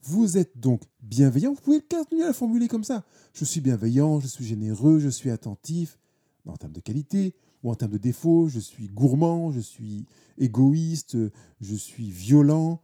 Vous 0.03 0.37
êtes 0.37 0.55
donc 0.59 0.83
bienveillant, 1.01 1.53
vous 1.53 1.61
pouvez 1.61 1.81
continuer 1.81 2.21
à 2.21 2.27
le 2.27 2.33
formuler 2.33 2.67
comme 2.67 2.83
ça. 2.83 3.03
Je 3.33 3.43
suis 3.43 3.59
bienveillant, 3.59 4.19
je 4.19 4.27
suis 4.27 4.45
généreux, 4.45 4.99
je 4.99 5.09
suis 5.09 5.31
attentif, 5.31 5.97
en 6.45 6.55
termes 6.55 6.73
de 6.73 6.79
qualité, 6.79 7.33
ou 7.63 7.71
en 7.71 7.75
termes 7.75 7.93
de 7.93 7.97
défaut, 7.97 8.49
je 8.49 8.59
suis 8.59 8.87
gourmand, 8.87 9.51
je 9.51 9.61
suis 9.61 10.05
égoïste, 10.37 11.17
je 11.59 11.73
suis 11.73 12.11
violent. 12.11 12.83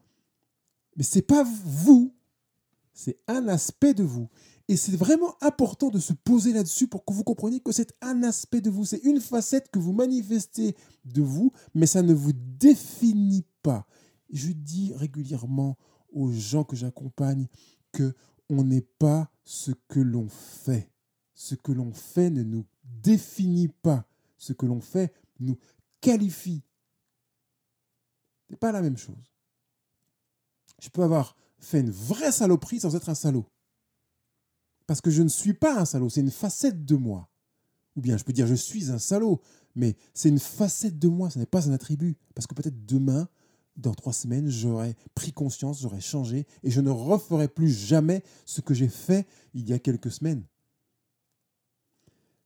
Mais 0.96 1.04
ce 1.04 1.20
n'est 1.20 1.26
pas 1.26 1.44
vous, 1.44 2.12
c'est 2.92 3.20
un 3.28 3.48
aspect 3.50 3.94
de 3.94 4.04
vous. 4.04 4.30
Et 4.70 4.78
c'est 4.78 4.96
vraiment 4.96 5.36
important 5.42 5.90
de 5.90 5.98
se 5.98 6.14
poser 6.14 6.54
là-dessus 6.54 6.88
pour 6.88 7.04
que 7.04 7.12
vous 7.12 7.24
compreniez 7.24 7.60
que 7.60 7.72
c'est 7.72 7.92
un 8.02 8.22
aspect 8.22 8.62
de 8.62 8.70
vous, 8.70 8.86
c'est 8.86 9.04
une 9.04 9.20
facette 9.20 9.72
que 9.72 9.80
vous 9.80 9.94
manifestez 9.94 10.76
de 11.06 11.24
vous, 11.24 11.52
mais 11.74 11.88
ça 11.88 12.04
ne 12.04 12.14
vous 12.14 12.34
définit 12.34 13.48
pas. 13.64 13.88
Je 14.30 14.52
dis 14.52 14.94
régulièrement 14.94 15.76
aux 16.12 16.32
gens 16.32 16.64
que 16.64 16.76
j'accompagne 16.76 17.48
que 17.92 18.14
on 18.48 18.64
n'est 18.64 18.86
pas 19.00 19.32
ce 19.44 19.72
que 19.88 20.00
l'on 20.00 20.28
fait. 20.30 20.92
Ce 21.34 21.56
que 21.56 21.72
l'on 21.72 21.92
fait 21.92 22.30
ne 22.30 22.44
nous 22.44 22.66
définit 22.84 23.70
pas. 23.70 24.06
Ce 24.38 24.54
que 24.54 24.68
l'on 24.68 24.82
fait 24.82 25.12
nous 25.40 25.58
qualifie. 26.00 26.62
Ce 28.46 28.54
n'est 28.54 28.58
pas 28.58 28.72
la 28.72 28.84
même 28.84 28.98
chose. 28.98 29.34
Je 30.80 30.90
peux 30.90 31.02
avoir 31.02 31.36
fait 31.58 31.80
une 31.80 31.90
vraie 31.90 32.32
saloperie 32.32 32.80
sans 32.80 32.96
être 32.96 33.10
un 33.10 33.16
salaud. 33.16 33.48
Parce 34.90 35.02
que 35.02 35.12
je 35.12 35.22
ne 35.22 35.30
suis 35.30 35.54
pas 35.54 35.80
un 35.80 35.86
salaud, 35.86 36.10
c'est 36.10 36.22
une 36.22 36.32
facette 36.32 36.84
de 36.84 36.96
moi. 36.96 37.30
Ou 37.96 38.02
bien 38.02 38.18
je 38.18 38.24
peux 38.24 38.34
dire 38.34 38.48
je 38.48 38.56
suis 38.56 38.90
un 38.90 38.98
salaud, 38.98 39.40
mais 39.76 39.96
c'est 40.16 40.30
une 40.30 40.40
facette 40.40 40.98
de 40.98 41.08
moi, 41.08 41.30
ce 41.30 41.38
n'est 41.38 41.46
pas 41.46 41.70
un 41.70 41.74
attribut. 41.74 42.18
Parce 42.34 42.48
que 42.48 42.56
peut-être 42.56 42.88
demain, 42.88 43.30
dans 43.78 43.94
trois 43.94 44.14
semaines, 44.14 44.50
j'aurai 44.50 44.96
pris 45.14 45.32
conscience, 45.32 45.80
j'aurai 45.80 46.02
changé 46.02 46.48
et 46.64 46.72
je 46.72 46.82
ne 46.82 46.90
referai 46.90 47.48
plus 47.48 47.70
jamais 47.70 48.24
ce 48.48 48.62
que 48.62 48.74
j'ai 48.74 48.88
fait 48.88 49.28
il 49.54 49.70
y 49.70 49.74
a 49.74 49.78
quelques 49.78 50.10
semaines. 50.10 50.44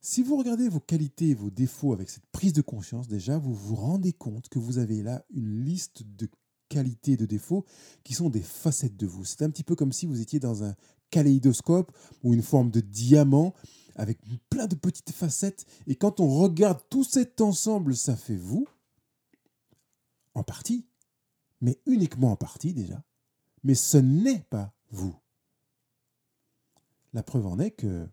Si 0.02 0.22
vous 0.22 0.36
regardez 0.36 0.68
vos 0.68 0.80
qualités 0.80 1.30
et 1.30 1.34
vos 1.34 1.48
défauts 1.48 1.94
avec 1.94 2.10
cette 2.10 2.26
prise 2.26 2.52
de 2.52 2.60
conscience, 2.60 3.08
déjà, 3.08 3.38
vous 3.38 3.54
vous 3.54 3.74
rendez 3.74 4.12
compte 4.12 4.50
que 4.50 4.58
vous 4.58 4.76
avez 4.76 5.02
là 5.02 5.24
une 5.30 5.64
liste 5.64 6.02
de 6.04 6.28
qualités 6.68 7.12
et 7.12 7.16
de 7.16 7.24
défauts 7.26 7.64
qui 8.02 8.14
sont 8.14 8.28
des 8.28 8.42
facettes 8.42 8.96
de 8.96 9.06
vous. 9.06 9.24
C'est 9.24 9.42
un 9.42 9.50
petit 9.50 9.64
peu 9.64 9.76
comme 9.76 9.92
si 9.92 10.06
vous 10.06 10.20
étiez 10.20 10.40
dans 10.40 10.64
un 10.64 10.74
ou 12.22 12.34
une 12.34 12.42
forme 12.42 12.70
de 12.70 12.80
diamant 12.80 13.54
avec 13.96 14.18
plein 14.50 14.66
de 14.66 14.74
petites 14.74 15.12
facettes. 15.12 15.66
Et 15.86 15.96
quand 15.96 16.20
on 16.20 16.28
regarde 16.28 16.80
tout 16.90 17.04
cet 17.04 17.40
ensemble, 17.40 17.96
ça 17.96 18.16
fait 18.16 18.36
vous, 18.36 18.66
en 20.34 20.42
partie 20.42 20.86
mais 21.64 21.80
uniquement 21.86 22.32
en 22.32 22.36
partie 22.36 22.74
déjà. 22.74 23.02
Mais 23.62 23.74
ce 23.74 23.96
n'est 23.96 24.42
pas 24.50 24.74
vous. 24.90 25.16
La 27.14 27.22
preuve 27.22 27.46
en 27.46 27.58
est 27.58 27.70
que 27.70 28.06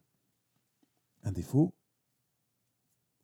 un 1.23 1.33
défaut, 1.33 1.73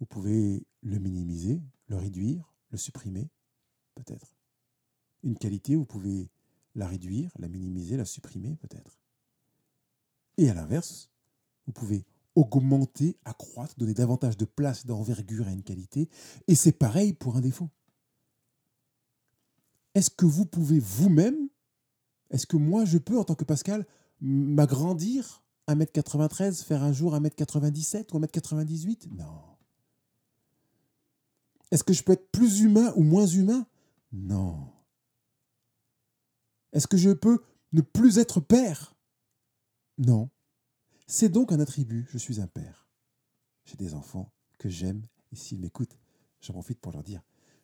vous 0.02 0.06
pouvez 0.06 0.68
le 0.82 1.00
minimiser, 1.00 1.62
le 1.88 1.96
réduire, 1.96 2.54
le 2.72 2.78
supprimer, 2.78 3.30
peut-être. 3.96 4.36
Une 5.24 5.38
qualité, 5.38 5.78
vous 5.78 5.86
pouvez 5.86 6.30
la 6.76 6.88
réduire, 6.88 7.32
la 7.40 7.48
minimiser, 7.48 7.96
la 7.96 8.06
supprimer, 8.06 8.58
peut-être. 8.58 9.00
Et 10.38 10.50
à 10.50 10.54
l'inverse, 10.54 11.10
vous 11.66 11.74
pouvez 11.74 12.06
augmenter, 12.36 13.18
accroître, 13.26 13.74
donner 13.78 13.96
davantage 13.96 14.38
de 14.38 14.46
place, 14.46 14.86
d'envergure 14.86 15.48
à 15.48 15.52
une 15.52 15.64
qualité. 15.64 16.10
Et 16.48 16.56
c'est 16.56 16.72
pareil 16.72 17.14
pour 17.14 17.36
un 17.36 17.42
défaut. 17.42 17.70
Est-ce 19.96 20.12
que 20.12 20.28
vous 20.28 20.46
pouvez 20.46 20.80
vous-même, 20.80 21.50
est-ce 22.30 22.46
que 22.46 22.58
moi 22.58 22.86
je 22.86 23.00
peux 23.00 23.18
en 23.18 23.24
tant 23.24 23.34
que 23.34 23.44
Pascal 23.44 23.88
m'agrandir 24.22 25.44
1m93 25.68 26.64
faire 26.64 26.84
un 26.84 26.94
jour 26.94 27.16
1m97 27.16 28.14
ou 28.14 28.20
1m98 28.20 29.10
Non. 29.16 29.42
Est-ce 31.72 31.84
que 31.84 31.94
je 31.94 32.04
peux 32.04 32.14
être 32.14 32.32
plus 32.32 32.62
humain 32.62 32.94
ou 32.96 33.04
moins 33.04 33.26
humain? 33.26 33.66
Non. 34.14 34.72
Est-ce 36.74 36.88
que 36.88 36.98
je 36.98 37.10
peux 37.10 37.42
ne 37.74 37.82
plus 37.82 38.20
être 38.20 38.40
père? 38.40 38.97
Non. 39.98 40.30
C'est 41.08 41.30
donc 41.30 41.52
un 41.52 41.60
attribut, 41.60 42.08
je 42.12 42.18
suis 42.18 42.42
un 42.42 42.48
père. 42.48 42.88
J'ai 43.66 43.76
des 43.76 43.94
enfants 43.94 44.32
que 44.58 44.70
j'aime, 44.70 45.04
et 45.32 45.36
s'ils 45.36 45.60
m'écoutent, 45.60 45.98
j'en 46.42 46.54
profite 46.54 46.80
pour 46.80 46.92
leur 46.92 47.04
dire, 47.04 47.22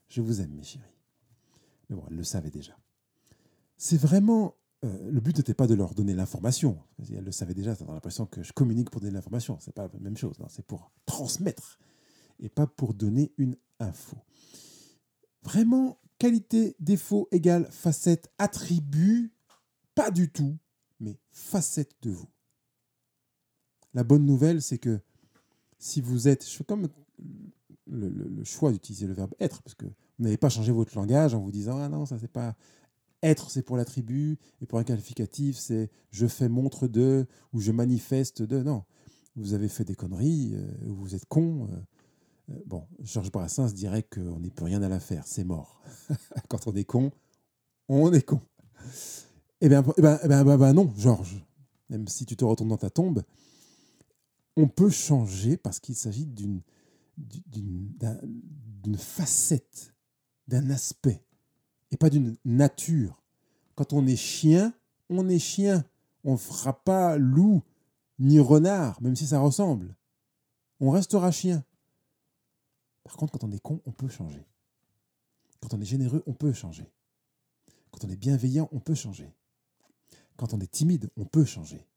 je 0.08 0.22
vous 0.22 0.42
aime 0.42 0.52
mes 0.52 0.64
chéris. 0.64 0.86
Mais 1.90 1.96
bon, 1.96 2.06
elles 2.10 2.18
le 2.18 2.24
savaient 2.24 2.52
déjà. 2.52 2.78
C'est 3.78 3.98
vraiment... 3.98 4.56
euh, 4.84 5.12
le 5.12 5.20
but 5.20 5.38
n'était 5.38 5.54
pas 5.54 5.68
de 5.68 5.74
leur 5.74 5.94
donner 5.94 6.14
l'information. 6.14 6.82
Elles 7.10 7.24
le 7.24 7.32
savaient 7.32 7.54
déjà, 7.54 7.76
ça 7.76 7.86
l'impression 7.86 8.26
que 8.26 8.44
je 8.44 8.54
communique 8.54 8.90
pour 8.90 9.02
donner 9.02 9.14
l'information. 9.14 9.58
C'est 9.60 9.74
pas 9.74 9.90
la 9.92 10.00
même 10.00 10.18
chose, 10.18 10.40
non, 10.40 10.48
c'est 10.50 10.66
pour 10.66 10.92
transmettre 11.06 11.80
et 12.40 12.50
pas 12.50 12.68
pour 12.68 12.94
donner 12.94 13.34
une 13.38 13.58
info. 13.80 14.18
Vraiment, 15.44 16.00
qualité, 16.18 16.76
défaut 16.80 17.28
égale 17.32 17.70
facette, 17.72 18.32
attribut, 18.38 19.34
pas 19.96 20.12
du 20.12 20.32
tout, 20.32 20.58
mais 21.04 21.18
facette 21.32 21.94
de 22.02 22.10
vous. 22.10 22.30
La 23.94 24.04
bonne 24.04 24.26
nouvelle, 24.26 24.62
c'est 24.62 24.80
que 24.80 25.00
si 25.78 26.02
vous 26.02 26.28
êtes, 26.28 26.50
je 26.50 26.64
comme 26.64 26.88
le, 27.88 28.44
choix 28.44 28.72
d'utiliser 28.72 29.08
le 29.08 29.14
verbe 29.14 29.34
être, 29.40 29.62
parce 29.62 29.76
que 29.76 29.86
vous 29.86 30.24
n'avez 30.24 30.38
pas 30.38 30.50
changé 30.50 30.72
votre 30.72 30.96
langage 30.96 31.34
en 31.34 31.40
vous 31.40 31.52
disant 31.52 31.80
ah 31.80 31.90
non 31.90 32.06
ça 32.06 32.18
c'est 32.20 32.32
pas 32.32 32.56
être 33.22 33.50
c'est 33.50 33.62
pour 33.62 33.78
l'attribut 33.78 34.38
et 34.62 34.66
pour 34.66 34.80
un 34.80 34.84
qualificatif 34.84 35.58
c'est 35.58 35.90
je 36.12 36.28
fais 36.28 36.50
montre 36.50 36.88
de 36.88 37.28
ou 37.52 37.60
je 37.60 37.72
manifeste 37.72 38.42
de. 38.42 38.62
Non. 38.62 38.84
Vous 39.36 39.54
avez 39.54 39.68
fait 39.68 39.84
des 39.84 39.96
conneries 39.96 40.54
euh, 40.54 40.90
ou 40.90 40.96
vous 40.96 41.16
êtes 41.16 41.26
con 41.26 41.68
euh, 41.72 42.54
euh, 42.54 42.62
bon 42.66 42.86
Georges 43.02 43.32
Brassens 43.32 43.74
dirait 43.74 44.04
qu'on 44.04 44.40
n'est 44.40 44.52
plus 44.52 44.66
rien 44.66 44.82
à 44.82 44.90
la 44.90 45.00
faire 45.00 45.26
c'est 45.26 45.44
mort. 45.44 45.82
Quand 46.50 46.68
on 46.68 46.76
est 46.76 46.86
con 46.86 47.12
on 47.90 48.12
est 48.14 48.22
con 48.22 48.42
eh 49.66 49.70
bien 49.70 49.84
eh 49.98 50.02
ben, 50.02 50.20
eh 50.24 50.28
ben, 50.28 50.44
ben, 50.44 50.58
ben 50.58 50.74
non 50.74 50.94
Georges 50.98 51.44
même 51.90 52.08
si 52.08 52.26
tu 52.26 52.36
te 52.36 52.46
retournes 52.46 52.70
dans 52.70 52.78
ta 52.78 52.90
tombe 52.90 53.24
on 54.56 54.68
peut 54.68 54.90
changer 54.90 55.58
parce 55.58 55.80
qu'il 55.80 55.96
s'agit 55.96 56.26
d'une 56.26 56.62
d'une 57.18 57.90
d'un- 57.98 58.20
d'une 58.84 58.98
facette, 58.98 59.94
d'un 60.48 60.70
aspect, 60.70 61.24
et 61.92 61.98
pas 61.98 62.10
d'une 62.10 62.36
nature. 62.44 63.22
Quand 63.76 63.94
on 63.94 64.06
est 64.08 64.16
chien, 64.16 64.74
on 65.10 65.30
est 65.30 65.40
chien. 65.40 65.86
On 66.24 66.34
ne 66.34 66.38
fera 66.38 66.74
pas 66.84 67.18
loup 67.18 67.62
ni 68.20 68.40
renard, 68.40 69.02
même 69.02 69.16
si 69.16 69.28
ça 69.28 69.40
ressemble. 69.40 69.96
On 70.80 70.90
restera 70.90 71.32
chien. 71.32 71.64
Par 73.04 73.16
contre, 73.18 73.34
quand 73.34 73.44
on 73.46 73.52
est 73.52 73.60
con, 73.60 73.82
on 73.86 73.92
peut 73.92 74.08
changer. 74.10 74.46
Quand 75.62 75.74
on 75.74 75.82
est 75.82 75.86
généreux, 75.86 76.24
on 76.26 76.34
peut 76.34 76.54
changer. 76.54 76.92
Quand 77.92 78.06
on 78.06 78.10
est 78.10 78.18
bienveillant, 78.18 78.70
on 78.72 78.80
peut 78.80 78.96
changer. 78.96 79.34
Quand 80.38 80.54
on 80.54 80.60
est 80.60 80.72
timide, 80.72 81.10
on 81.18 81.26
peut 81.26 81.46
changer. 81.46 81.88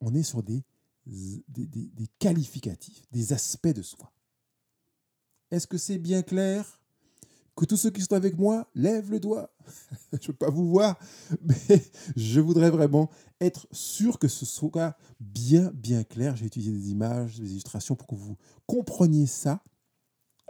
On 0.00 0.14
est 0.14 0.22
sur 0.22 0.42
des, 0.42 0.64
des, 1.06 2.08
qualificatifs, 2.18 3.02
des 3.12 3.32
aspects 3.32 3.68
de 3.68 3.82
soi. 3.82 4.12
Est-ce 5.50 5.66
que 5.66 5.78
c'est 5.78 5.98
bien 5.98 6.22
clair 6.22 6.80
Que 7.54 7.64
tous 7.64 7.76
ceux 7.76 7.90
qui 7.90 8.02
sont 8.02 8.14
avec 8.14 8.36
moi 8.36 8.68
lèvent 8.74 9.10
le 9.10 9.20
doigt? 9.20 9.54
je 10.12 10.16
ne 10.16 10.26
peux 10.26 10.32
pas 10.32 10.50
vous 10.50 10.68
voir, 10.68 10.98
mais 11.42 11.82
je 12.16 12.40
voudrais 12.40 12.70
vraiment 12.70 13.10
être 13.40 13.66
sûr 13.70 14.18
que 14.18 14.28
ce 14.28 14.44
soit 14.44 14.96
bien, 15.20 15.70
bien 15.72 16.04
clair. 16.04 16.36
J'ai 16.36 16.46
utilisé 16.46 16.72
des 16.72 16.90
images, 16.90 17.38
des 17.38 17.50
illustrations 17.50 17.94
pour 17.94 18.08
que 18.08 18.16
vous 18.16 18.36
compreniez 18.66 19.26
ça 19.26 19.62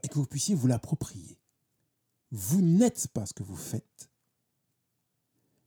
et 0.02 0.08
que 0.08 0.14
vous 0.14 0.26
puissiez 0.26 0.54
vous 0.54 0.66
l'approprier. 0.66 1.38
Vous 2.30 2.62
n'êtes 2.62 3.08
pas 3.08 3.26
ce 3.26 3.34
que 3.34 3.42
vous 3.42 3.56
faites. 3.56 4.10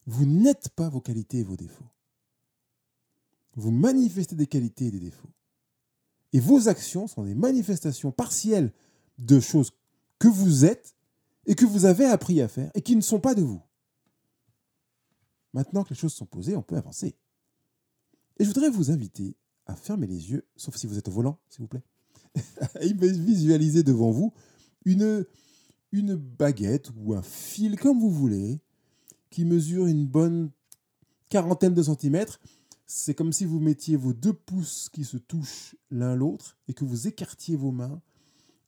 Vous 0.06 0.26
n'êtes 0.26 0.70
pas 0.70 0.90
vos 0.90 1.02
qualités 1.02 1.40
et 1.40 1.44
vos 1.44 1.58
défauts. 1.58 1.90
Vous 3.56 3.72
manifestez 3.72 4.36
des 4.36 4.48
qualités 4.48 4.88
et 4.88 4.92
des 4.92 5.00
défauts. 5.00 5.30
Et 6.34 6.40
vos 6.40 6.68
actions 6.68 7.08
sont 7.08 7.24
des 7.24 7.36
manifestations 7.36 8.12
partielles 8.12 8.72
de 9.18 9.40
choses 9.40 9.72
que 10.20 10.28
vous 10.28 10.66
êtes 10.66 10.96
et 11.46 11.56
que 11.56 11.66
vous 11.66 11.86
avez 11.86 12.06
appris 12.06 12.42
à 12.42 12.48
faire 12.48 12.72
et 12.76 12.82
qui 12.82 12.96
ne 12.96 13.02
sont 13.02 13.20
pas 13.20 13.36
de 13.36 13.42
vous. 13.42 13.62
Maintenant 15.54 15.84
que 15.84 15.90
les 15.90 15.96
choses 15.96 16.14
sont 16.14 16.26
posées, 16.26 16.56
on 16.56 16.62
peut 16.62 16.78
avancer. 16.78 17.16
Et 18.38 18.44
je 18.44 18.50
voudrais 18.50 18.70
vous 18.70 18.92
inviter 18.92 19.36
à 19.66 19.76
fermer 19.76 20.08
les 20.08 20.32
yeux, 20.32 20.48
sauf 20.56 20.76
si 20.76 20.88
vous 20.88 20.98
êtes 20.98 21.08
au 21.08 21.12
volant, 21.12 21.40
s'il 21.50 21.62
vous 21.62 21.68
plaît, 21.68 21.84
à 22.76 22.80
visualiser 22.86 23.84
devant 23.84 24.12
vous 24.12 24.34
une, 24.86 25.26
une 25.92 26.16
baguette 26.16 26.92
ou 26.96 27.14
un 27.14 27.22
fil, 27.22 27.78
comme 27.78 28.00
vous 28.00 28.12
voulez, 28.12 28.62
qui 29.30 29.46
mesure 29.46 29.86
une 29.86 30.06
bonne 30.06 30.52
quarantaine 31.30 31.74
de 31.74 31.84
centimètres. 31.84 32.40
C'est 32.86 33.14
comme 33.14 33.34
si 33.34 33.46
vous 33.46 33.60
mettiez 33.60 33.96
vos 33.96 34.14
deux 34.14 34.34
pouces 34.34 34.90
qui 34.90 35.06
se 35.06 35.18
touchent 35.18 35.76
l'un 35.92 36.16
l'autre 36.16 36.58
et 36.68 36.74
que 36.74 36.86
vous 36.86 37.08
écartiez 37.08 37.56
vos 37.56 37.72
mains 37.72 38.02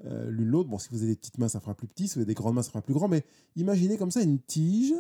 euh, 0.06 0.30
l'une 0.32 0.48
l'autre. 0.48 0.70
Bon, 0.70 0.80
si 0.80 0.90
vous 0.90 0.98
avez 0.98 1.08
des 1.08 1.16
petites 1.16 1.38
mains, 1.38 1.50
ça 1.50 1.60
fera 1.60 1.76
plus 1.76 1.88
petit. 1.88 2.08
Si 2.08 2.16
vous 2.16 2.22
avez 2.22 2.28
des 2.28 2.34
grandes 2.34 2.56
mains, 2.56 2.64
ça 2.64 2.70
fera 2.70 2.82
plus 2.82 2.94
grand. 2.94 3.08
Mais 3.08 3.24
imaginez 3.56 3.98
comme 3.98 4.12
ça 4.12 4.22
une 4.22 4.40
tige. 4.40 4.94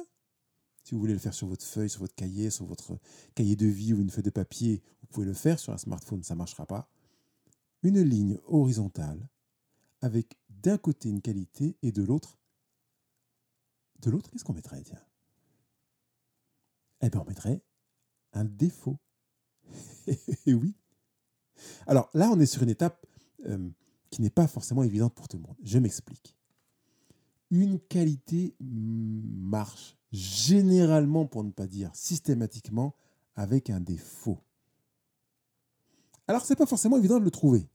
Si 0.83 0.95
vous 0.95 0.99
voulez 0.99 1.13
le 1.13 1.19
faire 1.19 1.33
sur 1.33 1.47
votre 1.47 1.65
feuille, 1.65 1.89
sur 1.89 2.01
votre 2.01 2.15
cahier, 2.15 2.49
sur 2.49 2.65
votre 2.65 2.97
cahier 3.35 3.55
de 3.55 3.67
vie 3.67 3.93
ou 3.93 4.01
une 4.01 4.09
feuille 4.09 4.23
de 4.23 4.29
papier, 4.29 4.81
vous 5.01 5.07
pouvez 5.07 5.25
le 5.25 5.33
faire. 5.33 5.59
Sur 5.59 5.73
un 5.73 5.77
smartphone, 5.77 6.23
ça 6.23 6.33
ne 6.33 6.39
marchera 6.39 6.65
pas. 6.65 6.89
Une 7.83 8.01
ligne 8.01 8.37
horizontale 8.45 9.27
avec 10.01 10.37
d'un 10.49 10.77
côté 10.77 11.09
une 11.09 11.21
qualité 11.21 11.77
et 11.81 11.91
de 11.91 12.03
l'autre. 12.03 12.37
De 14.01 14.09
l'autre, 14.09 14.29
qu'est-ce 14.31 14.43
qu'on 14.43 14.53
mettrait 14.53 14.81
Tiens? 14.81 14.97
Eh 17.01 17.09
bien, 17.09 17.21
on 17.21 17.25
mettrait 17.25 17.61
un 18.33 18.45
défaut. 18.45 18.97
Et 20.45 20.53
oui. 20.53 20.75
Alors 21.87 22.09
là, 22.13 22.29
on 22.31 22.39
est 22.39 22.45
sur 22.45 22.63
une 22.63 22.69
étape 22.69 23.05
euh, 23.47 23.69
qui 24.09 24.21
n'est 24.21 24.29
pas 24.29 24.47
forcément 24.47 24.83
évidente 24.83 25.13
pour 25.13 25.27
tout 25.27 25.37
le 25.37 25.43
monde. 25.43 25.55
Je 25.63 25.79
m'explique. 25.79 26.35
Une 27.49 27.79
qualité 27.79 28.55
marche 28.59 29.97
généralement, 30.11 31.25
pour 31.25 31.43
ne 31.43 31.51
pas 31.51 31.67
dire 31.67 31.91
systématiquement, 31.93 32.95
avec 33.35 33.69
un 33.69 33.79
défaut. 33.79 34.39
Alors, 36.27 36.45
ce 36.45 36.51
n'est 36.51 36.57
pas 36.57 36.65
forcément 36.65 36.97
évident 36.97 37.19
de 37.19 37.25
le 37.25 37.31
trouver. 37.31 37.67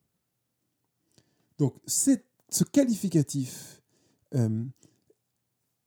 Donc, 1.59 1.75
ce 1.87 2.65
qualificatif, 2.73 3.83
euh, 4.35 4.65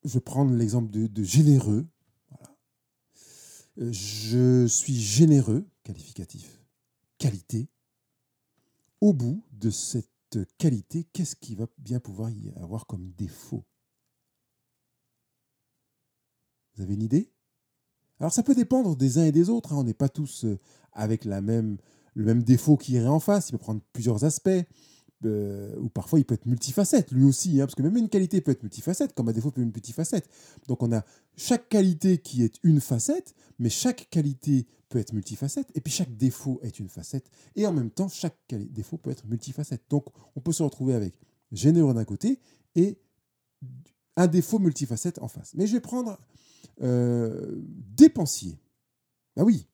je 0.04 0.14
vais 0.14 0.20
prendre 0.20 0.54
l'exemple 0.54 0.90
de 0.92 1.24
généreux. 1.24 1.88
Je 3.82 4.68
suis 4.68 5.00
généreux, 5.00 5.66
qualificatif, 5.84 6.62
qualité. 7.18 7.70
Au 9.00 9.14
bout 9.14 9.42
de 9.54 9.70
cette 9.70 10.38
qualité, 10.58 11.06
qu'est-ce 11.14 11.38
qui 11.38 11.56
va 11.56 11.66
bien 11.78 12.02
pouvoir 12.02 12.30
y 12.30 12.52
avoir 12.58 12.86
comme 12.88 13.10
défaut? 13.12 13.64
Vous 16.76 16.82
avez 16.84 16.94
une 16.94 17.04
idée? 17.04 17.32
Alors 18.20 18.34
ça 18.34 18.44
peut 18.44 18.54
dépendre 18.54 18.98
des 18.98 19.18
uns 19.18 19.24
et 19.24 19.32
des 19.32 19.50
autres. 19.50 19.72
hein. 19.72 19.78
On 19.78 19.86
n'est 19.86 19.94
pas 19.94 20.10
tous 20.10 20.44
euh, 20.44 20.60
avec 20.92 21.24
le 21.24 21.40
même 21.40 22.44
défaut 22.44 22.76
qui 22.76 22.94
irait 22.94 23.08
en 23.08 23.22
face. 23.22 23.48
Il 23.48 23.54
peut 23.54 23.60
prendre 23.60 23.82
plusieurs 23.94 24.26
aspects. 24.26 24.50
Ou 25.26 25.90
parfois 25.90 26.20
il 26.20 26.26
peut 26.26 26.36
être 26.36 26.46
multifacette, 26.46 27.12
lui 27.12 27.26
aussi, 27.26 27.60
hein, 27.60 27.66
parce 27.66 27.76
que 27.76 27.82
même 27.82 27.98
une 27.98 28.10
qualité 28.10 28.42
peut 28.42 28.52
être 28.52 28.64
multifacette, 28.64 29.14
comme 29.14 29.30
un 29.30 29.34
défaut 29.34 29.52
peut 29.52 29.62
être 29.62 29.74
multifacette. 29.74 30.30
Donc 30.68 30.84
on 30.84 30.92
a 30.92 31.04
chaque 31.36 31.70
qualité 31.70 32.20
qui 32.20 32.44
est 32.44 32.56
une 32.64 32.82
facette, 32.82 33.36
mais 33.60 33.70
chaque 33.70 34.10
qualité 34.10 34.68
peut 34.90 35.00
être 35.00 35.14
multifacette, 35.14 35.70
et 35.76 35.82
puis 35.82 35.94
chaque 35.94 36.16
défaut 36.18 36.60
est 36.64 36.80
une 36.80 36.90
facette, 36.90 37.30
et 37.56 37.68
en 37.68 37.74
même 37.74 37.92
temps, 37.92 38.08
chaque 38.08 38.38
défaut 38.50 38.98
peut 38.98 39.12
être 39.12 39.26
multifacette. 39.28 39.84
Donc 39.90 40.06
on 40.36 40.42
peut 40.42 40.54
se 40.54 40.64
retrouver 40.64 40.94
avec 40.94 41.14
généreux 41.52 41.94
d'un 41.94 42.06
côté 42.06 42.40
et 42.76 43.00
un 44.16 44.28
défaut 44.28 44.60
multifacette 44.60 45.20
en 45.22 45.28
face. 45.28 45.54
Mais 45.56 45.68
je 45.68 45.74
vais 45.74 45.82
prendre 45.82 46.18
euh, 46.82 47.62
dépensier. 47.96 48.58
Bah 49.36 49.44
oui, 49.44 49.68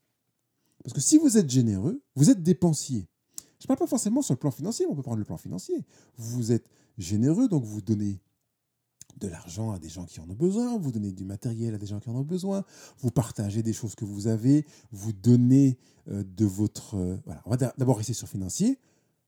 parce 0.83 0.93
que 0.93 1.01
si 1.01 1.17
vous 1.17 1.37
êtes 1.37 1.49
généreux, 1.49 2.03
vous 2.15 2.29
êtes 2.29 2.43
dépensier. 2.43 3.07
Je 3.65 3.67
ne 3.67 3.75
parle 3.75 3.79
pas 3.79 3.87
forcément 3.87 4.21
sur 4.21 4.35
le 4.35 4.37
plan 4.37 4.51
financier, 4.51 4.85
mais 4.85 4.91
on 4.91 4.95
peut 4.95 5.01
prendre 5.01 5.17
le 5.17 5.25
plan 5.25 5.37
financier. 5.37 5.83
Vous 6.17 6.51
êtes 6.51 6.69
généreux, 6.99 7.47
donc 7.47 7.63
vous 7.63 7.81
donnez 7.81 8.21
de 9.17 9.27
l'argent 9.27 9.71
à 9.71 9.79
des 9.79 9.89
gens 9.89 10.05
qui 10.05 10.19
en 10.19 10.29
ont 10.29 10.35
besoin, 10.35 10.77
vous 10.77 10.91
donnez 10.91 11.11
du 11.11 11.25
matériel 11.25 11.73
à 11.73 11.79
des 11.79 11.87
gens 11.87 11.99
qui 11.99 12.07
en 12.11 12.15
ont 12.15 12.21
besoin, 12.21 12.63
vous 12.99 13.09
partagez 13.09 13.63
des 13.63 13.73
choses 13.73 13.95
que 13.95 14.05
vous 14.05 14.27
avez, 14.27 14.67
vous 14.91 15.13
donnez 15.13 15.79
euh, 16.09 16.23
de 16.37 16.45
votre... 16.45 16.95
euh, 16.95 17.17
voilà. 17.25 17.41
On 17.45 17.49
va 17.49 17.57
d'a- 17.57 17.73
d'abord 17.75 17.97
rester 17.97 18.13
sur 18.13 18.27
financier. 18.27 18.77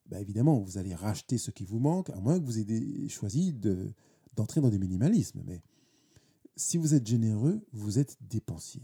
Bah, 0.06 0.22
évidemment, 0.22 0.60
vous 0.60 0.78
allez 0.78 0.94
racheter 0.94 1.40
ce 1.40 1.50
qui 1.50 1.66
vous 1.66 1.80
manque, 1.80 2.12
à 2.12 2.20
moins 2.20 2.40
que 2.40 2.46
vous 2.46 2.60
ayez 2.60 3.10
choisi 3.10 3.54
de- 3.54 3.92
d'entrer 4.36 4.62
dans 4.62 4.70
du 4.70 4.78
minimalisme. 4.78 5.42
Mais 5.48 5.64
si 6.56 6.78
vous 6.78 6.94
êtes 6.94 7.08
généreux, 7.08 7.60
vous 7.74 7.98
êtes 7.98 8.18
dépensier. 8.22 8.84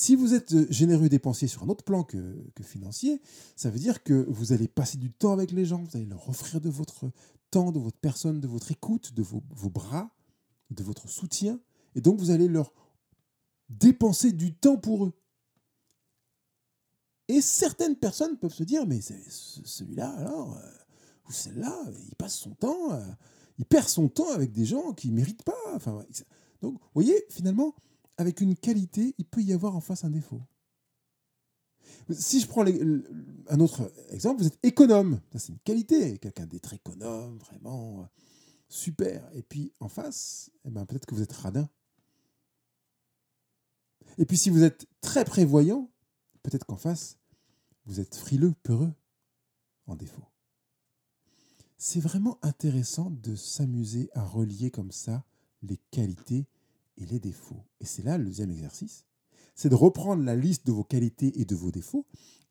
Si 0.00 0.16
vous 0.16 0.32
êtes 0.32 0.54
euh, 0.54 0.66
généreux 0.70 1.10
dépensier 1.10 1.46
sur 1.46 1.62
un 1.62 1.68
autre 1.68 1.84
plan 1.84 2.04
que, 2.04 2.34
financier, 2.62 3.20
ça 3.54 3.68
veut 3.68 3.78
dire 3.78 4.02
que 4.02 4.24
vous 4.30 4.54
allez 4.54 4.66
passer 4.66 4.96
du 4.96 5.12
temps 5.12 5.34
avec 5.34 5.52
les 5.52 5.66
gens, 5.66 5.82
vous 5.82 5.94
allez 5.94 6.06
leur 6.06 6.26
offrir 6.26 6.62
de 6.62 6.70
votre 6.70 7.10
temps, 7.50 7.70
de 7.70 7.78
votre 7.78 7.98
personne, 7.98 8.40
de 8.40 8.48
votre 8.48 8.72
écoute, 8.72 9.12
de 9.12 9.22
vos, 9.22 9.42
bras, 9.68 10.10
de 10.70 10.82
votre 10.82 11.06
soutien, 11.10 11.60
et 11.94 12.00
donc 12.00 12.18
vous 12.18 12.30
allez 12.30 12.48
leur 12.48 12.72
dépenser 13.68 14.32
du 14.32 14.54
temps 14.54 14.78
pour 14.78 15.04
eux. 15.04 15.12
Et 17.28 17.42
certaines 17.42 17.96
personnes 17.96 18.38
peuvent 18.38 18.54
se 18.54 18.64
dire, 18.64 18.86
mais 18.86 19.02
celui-là, 19.02 20.08
alors, 20.12 20.56
euh, 20.56 20.70
ou 21.28 21.32
celle-là, 21.32 21.78
il 22.08 22.14
passe 22.14 22.36
son 22.36 22.54
temps, 22.54 22.92
euh, 22.92 23.04
il 23.58 23.66
perd 23.66 23.86
son 23.86 24.08
temps 24.08 24.30
avec 24.32 24.50
des 24.50 24.64
gens 24.64 24.94
qui 24.94 25.10
ne 25.10 25.16
méritent 25.16 25.44
pas. 25.44 25.60
Enfin, 25.74 26.06
donc, 26.62 26.72
vous 26.72 26.90
voyez, 26.94 27.22
finalement, 27.28 27.74
avec 28.20 28.42
une 28.42 28.54
qualité, 28.54 29.14
il 29.16 29.24
peut 29.24 29.40
y 29.40 29.54
avoir 29.54 29.74
en 29.74 29.80
face 29.80 30.04
un 30.04 30.10
défaut. 30.10 30.42
Si 32.10 32.38
je 32.38 32.46
prends 32.46 32.66
un 32.66 33.60
autre 33.60 33.90
exemple, 34.10 34.42
vous 34.42 34.46
êtes 34.46 34.58
économe. 34.62 35.22
C'est 35.34 35.48
une 35.48 35.58
qualité. 35.60 36.18
Quelqu'un 36.18 36.44
d'être 36.44 36.74
économe, 36.74 37.38
vraiment 37.38 38.02
euh, 38.02 38.04
super. 38.68 39.26
Et 39.32 39.42
puis, 39.42 39.72
en 39.80 39.88
face, 39.88 40.50
eh 40.66 40.70
ben, 40.70 40.84
peut-être 40.84 41.06
que 41.06 41.14
vous 41.14 41.22
êtes 41.22 41.32
radin. 41.32 41.66
Et 44.18 44.26
puis, 44.26 44.36
si 44.36 44.50
vous 44.50 44.64
êtes 44.64 44.86
très 45.00 45.24
prévoyant, 45.24 45.90
peut-être 46.42 46.66
qu'en 46.66 46.76
face, 46.76 47.16
vous 47.86 48.00
êtes 48.00 48.16
frileux, 48.16 48.52
peureux, 48.62 48.92
en 49.86 49.96
défaut. 49.96 50.28
C'est 51.78 52.00
vraiment 52.00 52.38
intéressant 52.42 53.08
de 53.08 53.34
s'amuser 53.34 54.10
à 54.12 54.22
relier 54.22 54.70
comme 54.70 54.92
ça 54.92 55.24
les 55.62 55.78
qualités 55.90 56.46
et 57.00 57.06
les 57.06 57.18
défauts. 57.18 57.64
Et 57.80 57.84
c'est 57.84 58.04
là 58.04 58.18
le 58.18 58.24
deuxième 58.24 58.50
exercice. 58.50 59.04
C'est 59.54 59.68
de 59.68 59.74
reprendre 59.74 60.22
la 60.22 60.36
liste 60.36 60.66
de 60.66 60.72
vos 60.72 60.84
qualités 60.84 61.40
et 61.40 61.44
de 61.44 61.54
vos 61.54 61.70
défauts 61.70 62.06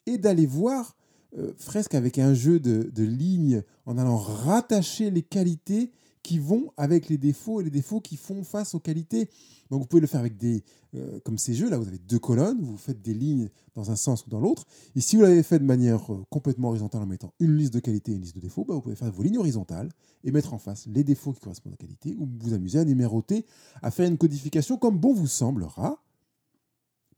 et 0.05 0.17
d'aller 0.17 0.45
voir, 0.45 0.95
euh, 1.37 1.53
presque 1.65 1.95
avec 1.95 2.19
un 2.19 2.33
jeu 2.33 2.59
de, 2.59 2.89
de 2.93 3.03
lignes, 3.03 3.63
en 3.85 3.97
allant 3.97 4.17
rattacher 4.17 5.11
les 5.11 5.23
qualités 5.23 5.91
qui 6.23 6.37
vont 6.37 6.71
avec 6.77 7.09
les 7.09 7.17
défauts 7.17 7.61
et 7.61 7.63
les 7.63 7.69
défauts 7.69 8.01
qui 8.01 8.17
font 8.17 8.43
face 8.43 8.75
aux 8.75 8.79
qualités. 8.79 9.29
Donc 9.69 9.81
vous 9.81 9.87
pouvez 9.87 10.01
le 10.01 10.07
faire 10.07 10.19
avec 10.19 10.37
des, 10.37 10.63
euh, 10.95 11.19
comme 11.21 11.37
ces 11.37 11.53
jeux 11.53 11.69
là, 11.69 11.77
vous 11.77 11.87
avez 11.87 11.99
deux 11.99 12.19
colonnes, 12.19 12.59
vous 12.61 12.77
faites 12.77 13.01
des 13.01 13.13
lignes 13.13 13.49
dans 13.75 13.91
un 13.91 13.95
sens 13.95 14.25
ou 14.25 14.29
dans 14.29 14.39
l'autre. 14.39 14.65
Et 14.95 15.01
si 15.01 15.15
vous 15.15 15.21
l'avez 15.21 15.43
fait 15.43 15.59
de 15.59 15.63
manière 15.63 16.13
euh, 16.13 16.25
complètement 16.29 16.69
horizontale 16.69 17.01
en 17.03 17.05
mettant 17.05 17.33
une 17.39 17.55
liste 17.55 17.73
de 17.73 17.79
qualités 17.79 18.11
et 18.11 18.15
une 18.15 18.21
liste 18.21 18.35
de 18.35 18.41
défauts, 18.41 18.65
bah, 18.65 18.73
vous 18.73 18.81
pouvez 18.81 18.95
faire 18.95 19.11
vos 19.11 19.23
lignes 19.23 19.37
horizontales 19.37 19.89
et 20.23 20.31
mettre 20.31 20.53
en 20.53 20.59
face 20.59 20.87
les 20.87 21.03
défauts 21.03 21.33
qui 21.33 21.39
correspondent 21.39 21.73
aux 21.73 21.77
qualités, 21.77 22.15
ou 22.17 22.27
vous 22.39 22.53
amuser 22.53 22.79
à 22.79 22.85
numéroter, 22.85 23.45
à 23.81 23.91
faire 23.91 24.07
une 24.07 24.17
codification 24.17 24.77
comme 24.77 24.97
bon 24.97 25.13
vous 25.13 25.27
semblera, 25.27 26.03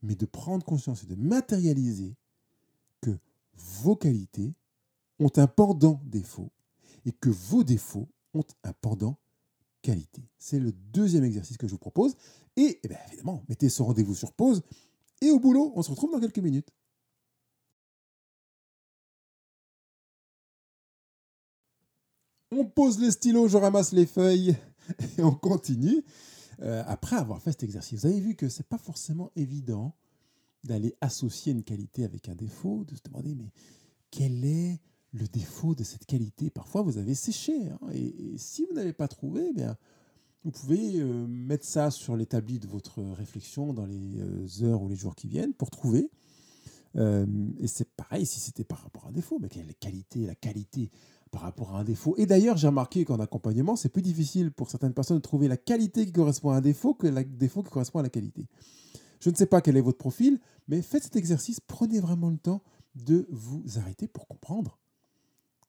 mais 0.04 0.16
de 0.16 0.26
prendre 0.26 0.64
conscience 0.66 1.04
et 1.04 1.08
de 1.08 1.16
matérialiser 1.16 2.16
que 3.02 3.18
vos 3.56 3.96
qualités 3.96 4.54
ont 5.20 5.32
un 5.38 5.48
pendant 5.48 6.02
défaut 6.06 6.52
et 7.06 7.12
que 7.12 7.30
vos 7.30 7.64
défauts 7.64 8.08
ont 8.34 8.44
un 8.64 8.74
pendant 8.74 9.20
qualité. 9.82 10.30
C'est 10.38 10.60
le 10.60 10.72
deuxième 10.72 11.24
exercice 11.24 11.58
que 11.58 11.68
je 11.68 11.72
vous 11.72 11.80
propose. 11.80 12.16
Et, 12.56 12.80
eh 12.84 12.88
bien, 12.88 12.98
évidemment, 13.08 13.44
mettez 13.50 13.70
ce 13.70 13.82
rendez-vous 13.82 14.16
sur 14.16 14.34
pause. 14.34 14.62
Et 15.22 15.32
au 15.32 15.40
boulot, 15.40 15.72
on 15.76 15.82
se 15.82 15.92
retrouve 15.92 16.12
dans 16.12 16.20
quelques 16.20 16.40
minutes. 16.40 16.70
On 22.52 22.66
pose 22.66 23.00
les 23.00 23.12
stylos, 23.12 23.48
je 23.48 23.58
ramasse 23.58 23.94
les 23.94 24.06
feuilles 24.06 24.58
et 25.18 25.24
on 25.24 25.34
continue. 25.34 26.04
Euh, 26.62 26.84
après 26.86 27.16
avoir 27.16 27.42
fait 27.42 27.52
cet 27.52 27.64
exercice, 27.64 28.02
vous 28.02 28.08
avez 28.08 28.20
vu 28.20 28.36
que 28.36 28.50
c'est 28.50 28.68
pas 28.68 28.78
forcément 28.78 29.32
évident 29.36 29.96
d'aller 30.64 30.96
associer 31.02 31.54
une 31.54 31.64
qualité 31.64 32.04
avec 32.04 32.30
un 32.30 32.36
défaut, 32.36 32.84
de 32.84 32.96
se 32.96 33.02
demander 33.04 33.36
mais 33.36 33.52
quel 34.12 34.44
est 34.44 34.80
le 35.14 35.28
défaut 35.28 35.76
de 35.76 35.84
cette 35.84 36.06
qualité 36.06 36.50
Parfois 36.50 36.82
vous 36.82 36.98
avez 36.98 37.16
séché 37.16 37.70
hein, 37.70 37.80
et, 37.94 38.38
si 38.38 38.66
vous 38.66 38.74
n'avez 38.74 38.94
pas 38.94 39.08
trouvé, 39.08 39.48
eh 39.50 39.54
bien 39.54 39.78
vous 40.44 40.52
pouvez 40.52 41.00
euh, 41.00 41.28
mettre 41.28 41.66
ça 41.66 41.92
sur 41.92 42.16
l'établi 42.16 42.58
de 42.58 42.68
votre 42.68 43.02
réflexion 43.02 43.74
dans 43.74 43.86
les 43.86 44.20
euh, 44.20 44.64
heures 44.64 44.82
ou 44.82 44.90
les 44.90 44.96
jours 44.96 45.16
qui 45.16 45.28
viennent 45.28 45.54
pour 45.54 45.70
trouver. 45.70 46.10
Euh, 46.96 47.26
et 47.60 47.68
c'est 47.68 47.90
pareil 47.94 48.26
si 48.26 48.40
c'était 48.40 48.64
par 48.64 48.80
rapport 48.80 49.06
à 49.06 49.10
un 49.10 49.12
défaut, 49.12 49.38
mais 49.40 49.50
quelle 49.50 49.74
qualité, 49.76 50.26
la 50.26 50.36
qualité 50.36 50.90
par 51.30 51.42
rapport 51.42 51.76
à 51.76 51.80
un 51.80 51.84
défaut. 51.84 52.16
Et 52.18 52.26
d'ailleurs, 52.26 52.58
j'ai 52.58 52.68
remarqué 52.68 53.06
qu'en 53.06 53.20
accompagnement, 53.20 53.76
c'est 53.76 53.90
plus 53.90 54.02
difficile 54.02 54.52
pour 54.52 54.70
certaines 54.70 54.94
personnes 54.94 55.18
de 55.18 55.22
trouver 55.22 55.48
la 55.48 55.58
qualité 55.58 56.06
qui 56.06 56.12
correspond 56.12 56.50
à 56.50 56.58
un 56.58 56.62
défaut 56.62 56.94
que 56.94 57.08
le 57.08 57.24
défaut 57.24 57.64
qui 57.64 57.70
correspond 57.70 58.00
à 58.00 58.04
la 58.04 58.10
qualité. 58.10 58.48
Je 59.22 59.30
ne 59.30 59.36
sais 59.36 59.46
pas 59.46 59.62
quel 59.62 59.78
est 59.78 59.82
votre 59.82 60.00
profil, 60.00 60.40
mais 60.68 60.82
faites 60.82 61.04
cet 61.04 61.16
exercice, 61.16 61.60
prenez 61.62 62.00
vraiment 62.00 62.30
le 62.30 62.38
temps 62.38 62.62
de 62.96 63.28
vous 63.30 63.64
arrêter 63.78 64.08
pour 64.08 64.28
comprendre 64.28 64.81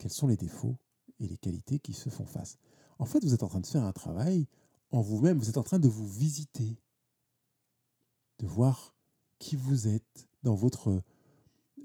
quels 0.03 0.11
sont 0.11 0.27
les 0.27 0.37
défauts 0.37 0.77
et 1.21 1.29
les 1.29 1.37
qualités 1.37 1.79
qui 1.79 1.93
se 1.93 2.11
font 2.11 2.27
face. 2.27 2.59
En 2.99 3.05
fait, 3.05 3.23
vous 3.23 3.35
êtes 3.35 3.45
en 3.45 3.49
train 3.49 3.61
de 3.61 3.67
faire 3.69 3.85
un 3.85 3.93
travail 3.93 4.49
en 4.91 5.01
vous-même, 5.01 5.39
vous 5.39 5.49
êtes 5.49 5.59
en 5.59 5.63
train 5.63 5.79
de 5.79 5.87
vous 5.87 6.09
visiter, 6.09 6.77
de 8.41 8.47
voir 8.49 8.97
qui 9.39 9.55
vous 9.55 9.87
êtes 9.87 10.29
dans 10.43 10.57
votre 10.57 11.05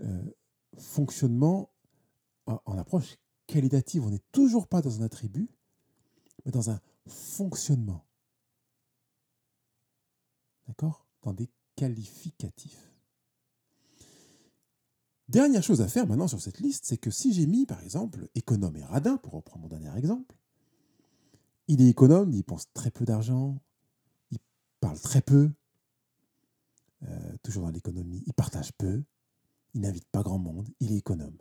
euh, 0.02 0.36
fonctionnement 0.80 1.70
en, 2.48 2.60
en 2.66 2.78
approche 2.80 3.18
qualitative. 3.46 4.04
On 4.04 4.10
n'est 4.10 4.26
toujours 4.32 4.68
pas 4.68 4.82
dans 4.82 5.00
un 5.00 5.06
attribut, 5.06 5.52
mais 6.44 6.52
dans 6.52 6.72
un 6.72 6.82
fonctionnement. 7.06 8.04
D'accord? 10.66 11.06
Dans 11.22 11.34
des 11.34 11.52
qualificatifs. 11.76 12.87
Dernière 15.30 15.64
chose 15.64 15.82
à 15.82 15.88
faire 15.88 16.08
maintenant 16.08 16.28
sur 16.28 16.42
cette 16.42 16.60
liste, 16.60 16.86
c'est 16.86 16.98
que 16.98 17.12
si 17.12 17.34
j'ai 17.34 17.48
mis 17.48 17.66
par 17.66 17.82
exemple 17.82 18.30
économe 18.34 18.78
et 18.78 18.84
radin, 18.84 19.18
pour 19.18 19.34
reprendre 19.34 19.64
mon 19.64 19.68
dernier 19.68 19.96
exemple, 19.98 20.36
il 21.68 21.82
est 21.82 21.90
économe, 21.90 22.32
il 22.32 22.44
pense 22.44 22.72
très 22.74 22.92
peu 22.92 23.04
d'argent, 23.04 23.60
il 24.32 24.40
parle 24.80 25.00
très 25.00 25.22
peu, 25.22 25.52
euh, 27.04 27.38
toujours 27.44 27.64
dans 27.64 27.72
l'économie, 27.72 28.24
il 28.26 28.34
partage 28.34 28.72
peu, 28.74 29.04
il 29.74 29.82
n'invite 29.82 30.08
pas 30.10 30.24
grand 30.24 30.40
monde, 30.40 30.70
il 30.80 30.94
est 30.94 30.98
économe. 30.98 31.38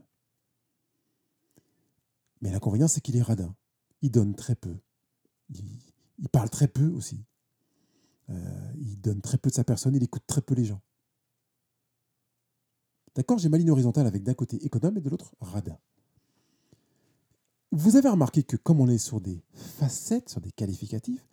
Mais 2.41 2.51
l'inconvénient, 2.51 2.89
c'est 2.89 3.01
qu'il 3.01 3.17
est 3.17 3.23
radin. 3.23 3.55
Il 4.03 4.11
donne 4.11 4.35
très 4.35 4.55
peu. 4.55 4.77
Il, 5.49 6.29
parle 6.31 6.51
très 6.51 6.69
peu 6.69 6.87
aussi. 6.89 7.25
Euh, 8.29 8.73
il 8.79 9.01
donne 9.01 9.21
très 9.21 9.39
peu 9.39 9.49
de 9.49 9.55
sa 9.55 9.65
personne, 9.65 9.95
il 9.95 10.03
écoute 10.03 10.25
très 10.27 10.43
peu 10.43 10.55
les 10.55 10.65
gens. 10.65 10.83
D'accord 13.17 13.39
J'ai 13.39 13.49
ma 13.49 13.57
ligne 13.57 13.71
horizontale 13.71 14.07
avec 14.07 14.23
d'un 14.23 14.35
côté 14.35 14.65
économe 14.65 14.99
et 14.99 15.01
de 15.01 15.09
l'autre 15.09 15.35
radin. 15.41 15.79
Vous 17.73 17.97
avez 17.97 18.11
remarqué 18.11 18.43
que 18.43 18.57
comme 18.57 18.81
on 18.81 18.89
est 18.89 18.99
sur 18.99 19.21
des 19.21 19.43
facettes, 19.55 20.29
sur 20.29 20.41
des 20.41 20.53
qualificatifs, 20.53 21.27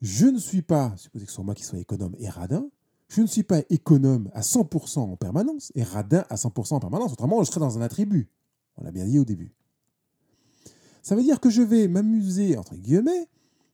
je 0.00 0.26
ne 0.26 0.38
suis 0.38 0.62
pas, 0.62 0.92
supposez 0.96 1.24
que 1.24 1.30
ce 1.30 1.36
soit 1.36 1.44
moi 1.44 1.54
qui 1.54 1.62
sois 1.62 1.78
économe 1.78 2.16
et 2.18 2.28
radin, 2.28 2.68
je 3.08 3.20
ne 3.20 3.26
suis 3.26 3.44
pas 3.44 3.60
économe 3.70 4.30
à 4.34 4.40
100% 4.40 4.98
en 4.98 5.16
permanence 5.16 5.70
et 5.74 5.84
radin 5.84 6.24
à 6.28 6.34
100% 6.34 6.74
en 6.74 6.80
permanence. 6.80 7.12
Autrement, 7.12 7.42
je 7.44 7.50
serais 7.50 7.60
dans 7.60 7.78
un 7.78 7.82
attribut. 7.82 8.28
On 8.76 8.84
l'a 8.84 8.90
bien 8.90 9.06
dit 9.06 9.18
au 9.18 9.24
début. 9.24 9.54
Ça 11.02 11.14
veut 11.14 11.22
dire 11.22 11.40
que 11.40 11.50
je 11.50 11.62
vais 11.62 11.88
m'amuser, 11.88 12.56
entre 12.56 12.74
guillemets, 12.74 13.28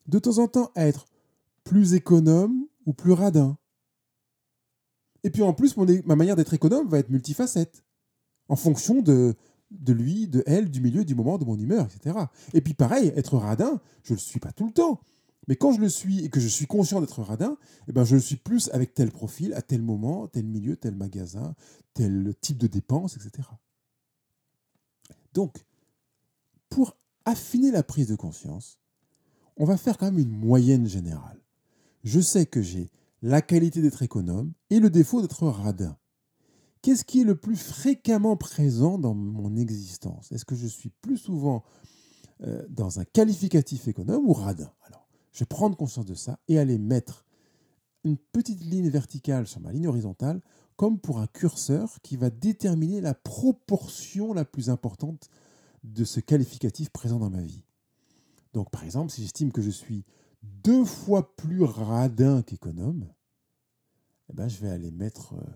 de 0.07 0.19
temps 0.19 0.39
en 0.39 0.49
temps 0.49 0.71
à 0.75 0.87
être 0.87 1.07
plus 1.65 1.95
économe 1.95 2.67
ou 2.85 2.93
plus 2.93 3.13
radin. 3.13 3.57
Et 5.25 5.31
puis 5.31 5.43
en 5.43 5.53
plus, 5.53 5.77
ma 5.77 6.17
manière 6.17 6.37
d'être 6.37 6.55
économe 6.55 6.89
va 6.89 6.99
être 6.99 7.11
multifacette, 7.11 7.85
en 8.49 8.57
fonction 8.57 9.03
de, 9.03 9.35
de 9.71 9.93
lui, 9.93 10.29
de 10.29 10.43
elle, 10.47 10.71
du 10.71 10.81
milieu, 10.81 11.05
du 11.05 11.15
moment, 11.15 11.39
de 11.39 11.45
mon 11.45 11.59
humeur, 11.59 11.87
etc. 11.87 12.19
Et 12.55 12.61
puis 12.61 12.75
pareil, 12.75 13.13
être 13.17 13.37
radin, 13.37 13.81
je 14.03 14.13
ne 14.13 14.17
le 14.17 14.21
suis 14.21 14.41
pas 14.41 14.53
tout 14.53 14.67
le 14.67 14.73
temps. 14.73 15.01
Mais 15.49 15.57
quand 15.57 15.73
je 15.73 15.81
le 15.81 15.89
suis 15.89 16.25
et 16.25 16.29
que 16.29 16.41
je 16.41 16.49
suis 16.49 16.67
conscient 16.67 17.01
d'être 17.01 17.23
radin, 17.23 17.57
eh 17.89 17.93
ben 17.93 18.05
je 18.05 18.15
le 18.15 18.21
suis 18.21 18.37
plus 18.37 18.69
avec 18.73 18.95
tel 18.95 19.11
profil, 19.11 19.55
à 19.55 19.63
tel 19.63 19.83
moment, 19.83 20.29
tel 20.29 20.45
milieu, 20.45 20.77
tel 20.77 20.95
magasin, 20.95 21.55
tel 21.95 22.35
type 22.41 22.59
de 22.59 22.67
dépense, 22.67 23.17
etc. 23.17 23.49
Donc, 25.33 25.65
pour 26.69 26.97
affiner 27.25 27.71
la 27.71 27.83
prise 27.83 28.09
de 28.09 28.17
conscience, 28.17 28.79
on 29.57 29.65
va 29.65 29.77
faire 29.77 29.97
quand 29.97 30.07
même 30.07 30.19
une 30.19 30.31
moyenne 30.31 30.87
générale. 30.87 31.41
Je 32.05 32.21
sais 32.21 32.47
que 32.47 32.63
j'ai 32.63 32.91
la 33.23 33.43
qualité 33.43 33.83
d'être 33.83 34.03
économe 34.03 34.53
et 34.71 34.81
le 34.81 34.91
défaut 34.91 35.21
d'être 35.21 35.47
radin. 35.47 35.97
Qu'est-ce 36.83 37.05
qui 37.05 37.21
est 37.21 37.25
le 37.25 37.35
plus 37.35 37.57
fréquemment 37.57 38.37
présent 38.37 38.99
dans 38.99 39.15
mon 39.15 39.57
existence? 39.57 40.31
Est-ce 40.31 40.45
que 40.45 40.55
je 40.55 40.67
suis 40.67 40.91
plus 41.03 41.17
souvent 41.17 41.65
euh, 42.43 42.65
dans 42.69 43.01
un 43.01 43.05
qualificatif 43.05 43.89
économe 43.89 44.29
ou 44.29 44.33
radin? 44.33 44.71
Alors, 44.85 45.09
je 45.33 45.41
vais 45.41 45.47
prendre 45.47 45.77
conscience 45.77 46.07
de 46.07 46.15
ça 46.15 46.39
et 46.47 46.59
aller 46.59 46.79
mettre 46.79 47.25
une 48.05 48.17
petite 48.17 48.63
ligne 48.63 48.89
verticale 48.89 49.47
sur 49.49 49.61
ma 49.61 49.73
ligne 49.73 49.89
horizontale 49.89 50.41
comme 50.77 51.01
pour 51.01 51.19
un 51.19 51.27
curseur 51.27 51.99
qui 52.03 52.17
va 52.17 52.31
déterminer 52.31 53.01
la 53.01 53.15
proportion 53.15 54.33
la 54.33 54.45
plus 54.45 54.71
importante 54.71 55.29
de 55.83 56.05
ce 56.05 56.21
qualificatif 56.21 56.91
présent 56.91 57.19
dans 57.19 57.31
ma 57.31 57.43
vie. 57.43 57.65
Donc, 58.55 58.71
par 58.71 58.85
exemple, 58.85 59.11
si 59.11 59.23
j'estime 59.23 59.51
que 59.51 59.63
je 59.63 59.71
suis 59.71 60.05
deux 60.43 60.85
fois 60.85 61.35
plus 61.37 61.63
radin 61.63 62.43
qu'économe, 62.43 63.07
eh 64.31 64.35
ben, 64.35 64.49
je 64.49 64.59
vais 64.59 64.71
aller 64.71 64.91
mettre 64.91 65.35
euh, 65.35 65.47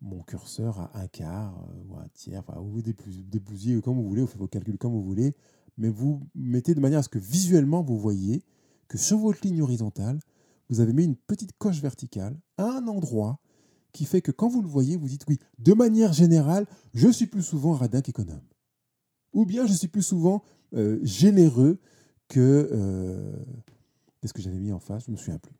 mon 0.00 0.22
curseur 0.22 0.78
à 0.78 1.00
un 1.00 1.08
quart 1.08 1.54
euh, 1.58 1.82
ou 1.86 1.96
à 1.96 2.02
un 2.02 2.08
tiers, 2.14 2.40
enfin, 2.40 2.58
vous 2.60 2.82
débousiez 2.82 3.80
comme 3.82 3.96
vous 3.96 4.08
voulez, 4.08 4.22
vous 4.22 4.26
faites 4.26 4.38
vos 4.38 4.48
calculs 4.48 4.78
comme 4.78 4.92
vous 4.92 5.02
voulez, 5.02 5.34
mais 5.76 5.88
vous 5.88 6.22
mettez 6.34 6.74
de 6.74 6.80
manière 6.80 7.00
à 7.00 7.02
ce 7.02 7.08
que 7.08 7.18
visuellement 7.18 7.82
vous 7.82 7.98
voyez 7.98 8.42
que 8.88 8.98
sur 8.98 9.18
votre 9.18 9.46
ligne 9.46 9.62
horizontale, 9.62 10.18
vous 10.70 10.80
avez 10.80 10.92
mis 10.92 11.04
une 11.04 11.16
petite 11.16 11.56
coche 11.58 11.80
verticale 11.80 12.38
à 12.56 12.64
un 12.64 12.88
endroit 12.88 13.40
qui 13.92 14.04
fait 14.04 14.20
que 14.20 14.32
quand 14.32 14.48
vous 14.48 14.62
le 14.62 14.68
voyez, 14.68 14.96
vous 14.96 15.08
dites 15.08 15.24
oui, 15.28 15.38
de 15.58 15.72
manière 15.74 16.12
générale, 16.12 16.66
je 16.94 17.08
suis 17.08 17.26
plus 17.26 17.42
souvent 17.42 17.72
radin 17.72 18.00
qu'économe. 18.00 18.42
Ou 19.32 19.46
bien 19.46 19.66
je 19.66 19.72
suis 19.72 19.88
plus 19.88 20.02
souvent 20.02 20.42
euh, 20.74 20.98
généreux 21.02 21.78
que... 22.28 22.70
qu'est-ce 24.28 24.34
que 24.34 24.42
j'avais 24.42 24.60
mis 24.60 24.72
en 24.72 24.80
face 24.80 25.04
Je 25.04 25.10
ne 25.10 25.16
me 25.16 25.18
souviens 25.18 25.38
plus. 25.38 25.56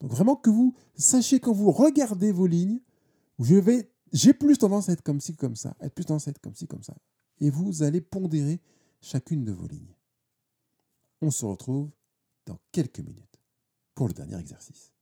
Donc 0.00 0.10
vraiment 0.10 0.36
que 0.36 0.50
vous 0.50 0.74
sachiez 0.94 1.40
quand 1.40 1.52
vous 1.52 1.70
regardez 1.70 2.32
vos 2.32 2.46
lignes, 2.46 2.80
je 3.38 3.54
vais, 3.54 3.90
j'ai 4.12 4.34
plus 4.34 4.58
tendance 4.58 4.88
à 4.88 4.92
être 4.92 5.02
comme 5.02 5.20
ci, 5.20 5.36
comme 5.36 5.56
ça, 5.56 5.76
être 5.80 5.94
plus 5.94 6.04
tendance 6.04 6.26
à 6.26 6.30
être 6.30 6.40
comme 6.40 6.54
ci, 6.54 6.66
comme 6.66 6.82
ça. 6.82 6.96
Et 7.40 7.50
vous 7.50 7.82
allez 7.82 8.00
pondérer 8.00 8.60
chacune 9.00 9.44
de 9.44 9.52
vos 9.52 9.66
lignes. 9.66 9.94
On 11.22 11.30
se 11.30 11.44
retrouve 11.44 11.90
dans 12.46 12.58
quelques 12.72 13.00
minutes 13.00 13.40
pour 13.94 14.08
le 14.08 14.14
dernier 14.14 14.38
exercice. 14.38 14.92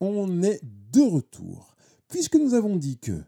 On 0.00 0.42
est 0.42 0.60
de 0.64 1.02
retour. 1.02 1.76
Puisque 2.08 2.36
nous 2.36 2.54
avons 2.54 2.76
dit 2.76 2.98
que 2.98 3.22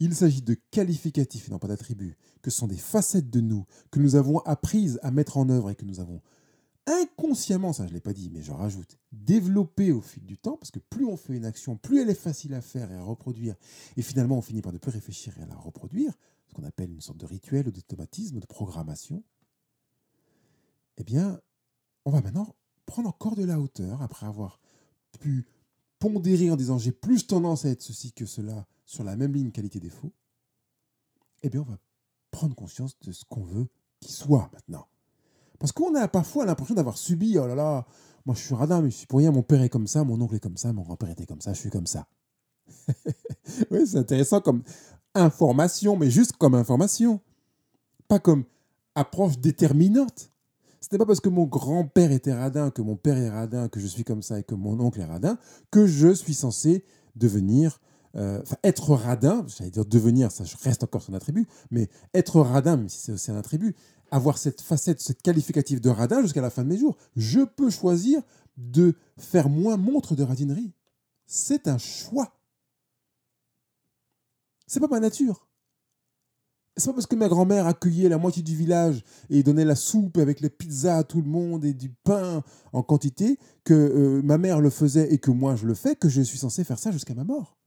il 0.00 0.14
s'agit 0.14 0.42
de 0.42 0.56
qualificatifs 0.70 1.48
et 1.48 1.50
non 1.50 1.58
pas 1.58 1.68
d'attributs, 1.68 2.16
que 2.42 2.50
sont 2.50 2.66
des 2.66 2.76
facettes 2.76 3.30
de 3.30 3.40
nous 3.40 3.66
que 3.90 4.00
nous 4.00 4.16
avons 4.16 4.38
apprises 4.40 4.98
à 5.02 5.10
mettre 5.10 5.36
en 5.36 5.48
œuvre 5.50 5.70
et 5.70 5.74
que 5.76 5.84
nous 5.84 6.00
avons 6.00 6.20
inconsciemment, 6.86 7.72
ça 7.72 7.84
je 7.84 7.90
ne 7.90 7.94
l'ai 7.94 8.00
pas 8.00 8.14
dit, 8.14 8.30
mais 8.30 8.42
je 8.42 8.52
rajoute, 8.52 8.98
développé 9.12 9.92
au 9.92 10.00
fil 10.00 10.24
du 10.24 10.38
temps, 10.38 10.56
parce 10.56 10.70
que 10.70 10.78
plus 10.78 11.04
on 11.04 11.16
fait 11.16 11.34
une 11.34 11.44
action, 11.44 11.76
plus 11.76 12.00
elle 12.00 12.10
est 12.10 12.14
facile 12.14 12.54
à 12.54 12.62
faire 12.62 12.90
et 12.90 12.96
à 12.96 13.02
reproduire, 13.02 13.54
et 13.96 14.02
finalement 14.02 14.38
on 14.38 14.42
finit 14.42 14.62
par 14.62 14.72
ne 14.72 14.78
plus 14.78 14.90
réfléchir 14.90 15.34
à 15.40 15.46
la 15.46 15.54
reproduire, 15.54 16.12
ce 16.48 16.54
qu'on 16.54 16.64
appelle 16.64 16.90
une 16.90 17.00
sorte 17.00 17.18
de 17.18 17.26
rituel 17.26 17.68
ou 17.68 17.70
d'automatisme, 17.70 18.40
de 18.40 18.46
programmation, 18.46 19.22
eh 20.96 21.04
bien, 21.04 21.40
on 22.04 22.10
va 22.10 22.22
maintenant 22.22 22.54
prendre 22.86 23.08
encore 23.08 23.36
de 23.36 23.44
la 23.44 23.60
hauteur 23.60 24.02
après 24.02 24.26
avoir 24.26 24.58
pu 25.20 25.46
pondérer 26.00 26.50
en 26.50 26.56
disant 26.56 26.78
j'ai 26.78 26.90
plus 26.90 27.28
tendance 27.28 27.64
à 27.64 27.68
être 27.68 27.82
ceci 27.82 28.12
que 28.12 28.26
cela 28.26 28.66
sur 28.84 29.04
la 29.04 29.14
même 29.14 29.32
ligne 29.32 29.52
qualité-défaut, 29.52 30.12
eh 31.42 31.48
bien, 31.48 31.60
on 31.60 31.70
va 31.70 31.78
prendre 32.32 32.56
conscience 32.56 32.98
de 33.00 33.12
ce 33.12 33.24
qu'on 33.24 33.44
veut 33.44 33.68
qu'il 34.00 34.10
soit 34.10 34.50
maintenant. 34.52 34.86
Parce 35.60 35.72
qu'on 35.72 35.94
a 35.94 36.08
parfois 36.08 36.46
l'impression 36.46 36.74
d'avoir 36.74 36.98
subi, 36.98 37.38
oh 37.38 37.46
là 37.46 37.54
là, 37.54 37.86
moi 38.24 38.34
je 38.34 38.42
suis 38.42 38.54
radin, 38.54 38.82
mais 38.82 38.90
je 38.90 38.96
suis 38.96 39.06
pour 39.06 39.18
rien, 39.18 39.30
mon 39.30 39.42
père 39.42 39.62
est 39.62 39.68
comme 39.68 39.86
ça, 39.86 40.02
mon 40.02 40.20
oncle 40.20 40.34
est 40.34 40.40
comme 40.40 40.56
ça, 40.56 40.72
mon 40.72 40.82
grand-père 40.82 41.10
était 41.10 41.26
comme 41.26 41.40
ça, 41.40 41.52
je 41.52 41.60
suis 41.60 41.70
comme 41.70 41.86
ça. 41.86 42.08
oui, 43.70 43.86
c'est 43.86 43.98
intéressant 43.98 44.40
comme 44.40 44.62
information, 45.14 45.96
mais 45.96 46.10
juste 46.10 46.32
comme 46.32 46.54
information. 46.54 47.20
Pas 48.08 48.18
comme 48.18 48.44
approche 48.94 49.38
déterminante. 49.38 50.30
Ce 50.80 50.88
n'est 50.90 50.98
pas 50.98 51.06
parce 51.06 51.20
que 51.20 51.28
mon 51.28 51.44
grand-père 51.44 52.10
était 52.10 52.32
radin, 52.32 52.70
que 52.70 52.80
mon 52.80 52.96
père 52.96 53.18
est 53.18 53.28
radin, 53.28 53.68
que 53.68 53.80
je 53.80 53.86
suis 53.86 54.04
comme 54.04 54.22
ça 54.22 54.38
et 54.38 54.42
que 54.42 54.54
mon 54.54 54.80
oncle 54.80 55.00
est 55.00 55.04
radin, 55.04 55.38
que 55.70 55.86
je 55.86 56.12
suis 56.14 56.34
censé 56.34 56.84
devenir 57.16 57.80
euh, 58.16 58.42
être 58.64 58.94
radin, 58.94 59.44
j'allais 59.46 59.70
dire 59.70 59.84
devenir, 59.84 60.32
ça 60.32 60.44
reste 60.62 60.82
encore 60.82 61.02
son 61.02 61.14
attribut, 61.14 61.46
mais 61.70 61.88
être 62.14 62.40
radin, 62.40 62.76
même 62.76 62.88
si 62.88 62.98
c'est 62.98 63.12
aussi 63.12 63.30
un 63.30 63.36
attribut, 63.36 63.76
avoir 64.10 64.38
cette 64.38 64.60
facette, 64.60 65.00
cette 65.00 65.22
qualificative 65.22 65.80
de 65.80 65.90
radin 65.90 66.22
jusqu'à 66.22 66.40
la 66.40 66.50
fin 66.50 66.64
de 66.64 66.68
mes 66.68 66.78
jours. 66.78 66.96
Je 67.14 67.40
peux 67.40 67.70
choisir 67.70 68.22
de 68.56 68.96
faire 69.16 69.48
moins 69.48 69.76
montre 69.76 70.16
de 70.16 70.22
radinerie. 70.22 70.72
C'est 71.26 71.68
un 71.68 71.78
choix. 71.78 72.36
C'est 74.66 74.80
pas 74.80 74.88
ma 74.88 75.00
nature. 75.00 75.49
C'est 76.80 76.88
pas 76.88 76.94
parce 76.94 77.06
que 77.06 77.14
ma 77.14 77.28
grand-mère 77.28 77.66
accueillait 77.66 78.08
la 78.08 78.16
moitié 78.16 78.42
du 78.42 78.56
village 78.56 79.04
et 79.28 79.42
donnait 79.42 79.66
la 79.66 79.74
soupe 79.74 80.16
avec 80.16 80.40
les 80.40 80.48
pizzas 80.48 80.96
à 80.96 81.04
tout 81.04 81.20
le 81.20 81.28
monde 81.28 81.62
et 81.66 81.74
du 81.74 81.90
pain 81.90 82.42
en 82.72 82.82
quantité 82.82 83.38
que 83.64 83.74
euh, 83.74 84.22
ma 84.22 84.38
mère 84.38 84.62
le 84.62 84.70
faisait 84.70 85.12
et 85.12 85.18
que 85.18 85.30
moi 85.30 85.56
je 85.56 85.66
le 85.66 85.74
fais 85.74 85.94
que 85.94 86.08
je 86.08 86.22
suis 86.22 86.38
censé 86.38 86.64
faire 86.64 86.78
ça 86.78 86.90
jusqu'à 86.90 87.14
ma 87.14 87.24
mort. 87.24 87.58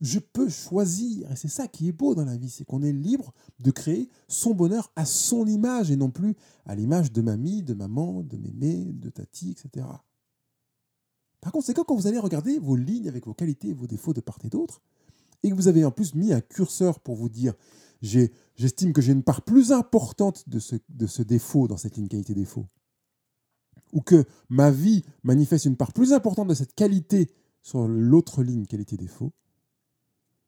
Je 0.00 0.18
peux 0.18 0.48
choisir, 0.48 1.30
et 1.30 1.36
c'est 1.36 1.48
ça 1.48 1.68
qui 1.68 1.88
est 1.88 1.92
beau 1.92 2.14
dans 2.14 2.24
la 2.24 2.36
vie, 2.36 2.48
c'est 2.48 2.64
qu'on 2.64 2.82
est 2.82 2.92
libre 2.92 3.34
de 3.60 3.70
créer 3.70 4.08
son 4.26 4.54
bonheur 4.54 4.90
à 4.96 5.04
son 5.04 5.46
image 5.46 5.90
et 5.90 5.96
non 5.96 6.10
plus 6.10 6.34
à 6.64 6.74
l'image 6.74 7.12
de 7.12 7.20
mamie, 7.20 7.62
de 7.62 7.74
maman, 7.74 8.22
de 8.22 8.38
mémé, 8.38 8.92
de 8.94 9.10
tati, 9.10 9.50
etc. 9.50 9.86
Par 11.42 11.52
conséquent, 11.52 11.84
quand 11.84 11.94
vous 11.94 12.06
allez 12.06 12.18
regarder 12.18 12.58
vos 12.58 12.76
lignes 12.76 13.08
avec 13.08 13.26
vos 13.26 13.34
qualités 13.34 13.74
vos 13.74 13.86
défauts 13.86 14.14
de 14.14 14.20
part 14.20 14.38
et 14.44 14.48
d'autre, 14.48 14.80
et 15.42 15.50
que 15.50 15.54
vous 15.54 15.68
avez 15.68 15.84
en 15.84 15.90
plus 15.90 16.14
mis 16.14 16.32
un 16.32 16.40
curseur 16.40 17.00
pour 17.00 17.16
vous 17.16 17.28
dire 17.28 17.54
j'estime 18.02 18.92
que 18.92 19.00
j'ai 19.00 19.12
une 19.12 19.22
part 19.22 19.42
plus 19.42 19.72
importante 19.72 20.48
de 20.48 20.58
ce, 20.58 21.22
défaut 21.22 21.68
dans 21.68 21.76
cette 21.76 21.96
ligne 21.96 22.08
qualité-défaut, 22.08 22.66
ou 23.92 24.00
que 24.00 24.24
ma 24.48 24.70
vie 24.70 25.04
manifeste 25.22 25.64
une 25.64 25.76
part 25.76 25.92
plus 25.92 26.12
importante 26.12 26.48
de 26.48 26.54
cette 26.54 26.74
qualité 26.74 27.30
sur 27.62 27.86
l'autre 27.88 28.42
ligne 28.42 28.66
qualité-défaut, 28.66 29.32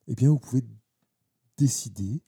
eh 0.08 0.14
bien, 0.14 0.30
vous 0.30 0.38
pouvez 0.38 0.64
décider 1.56 2.22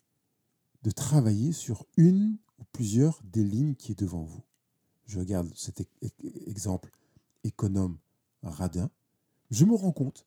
de 0.82 0.90
travailler 0.90 1.52
sur 1.52 1.86
une 1.96 2.36
ou 2.58 2.64
plusieurs 2.72 3.20
des 3.24 3.44
lignes 3.44 3.74
qui 3.74 3.92
est 3.92 3.98
devant 3.98 4.22
vous. 4.22 4.42
Je 5.06 5.18
regarde 5.18 5.50
cet 5.54 5.86
exemple 6.46 6.90
économe 7.44 7.98
radin. 8.42 8.90
Je 9.50 9.64
me 9.64 9.74
rends 9.74 9.92
compte 9.92 10.26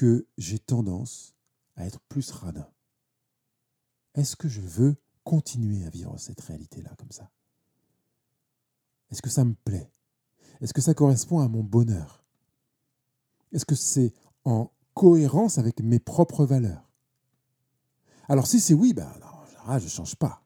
que 0.00 0.26
j'ai 0.38 0.58
tendance 0.58 1.34
à 1.76 1.84
être 1.84 2.00
plus 2.08 2.30
radin. 2.30 2.66
Est-ce 4.14 4.34
que 4.34 4.48
je 4.48 4.62
veux 4.62 4.96
continuer 5.24 5.84
à 5.84 5.90
vivre 5.90 6.16
cette 6.18 6.40
réalité-là 6.40 6.94
comme 6.96 7.10
ça? 7.10 7.30
Est-ce 9.10 9.20
que 9.20 9.28
ça 9.28 9.44
me 9.44 9.52
plaît? 9.52 9.92
Est-ce 10.62 10.72
que 10.72 10.80
ça 10.80 10.94
correspond 10.94 11.40
à 11.40 11.48
mon 11.48 11.62
bonheur? 11.62 12.24
Est-ce 13.52 13.66
que 13.66 13.74
c'est 13.74 14.14
en 14.46 14.72
cohérence 14.94 15.58
avec 15.58 15.80
mes 15.80 15.98
propres 15.98 16.46
valeurs? 16.46 16.88
Alors 18.26 18.46
si 18.46 18.58
c'est 18.58 18.72
oui, 18.72 18.94
ben, 18.94 19.12
je 19.66 19.84
ne 19.84 19.90
change 19.90 20.16
pas. 20.16 20.42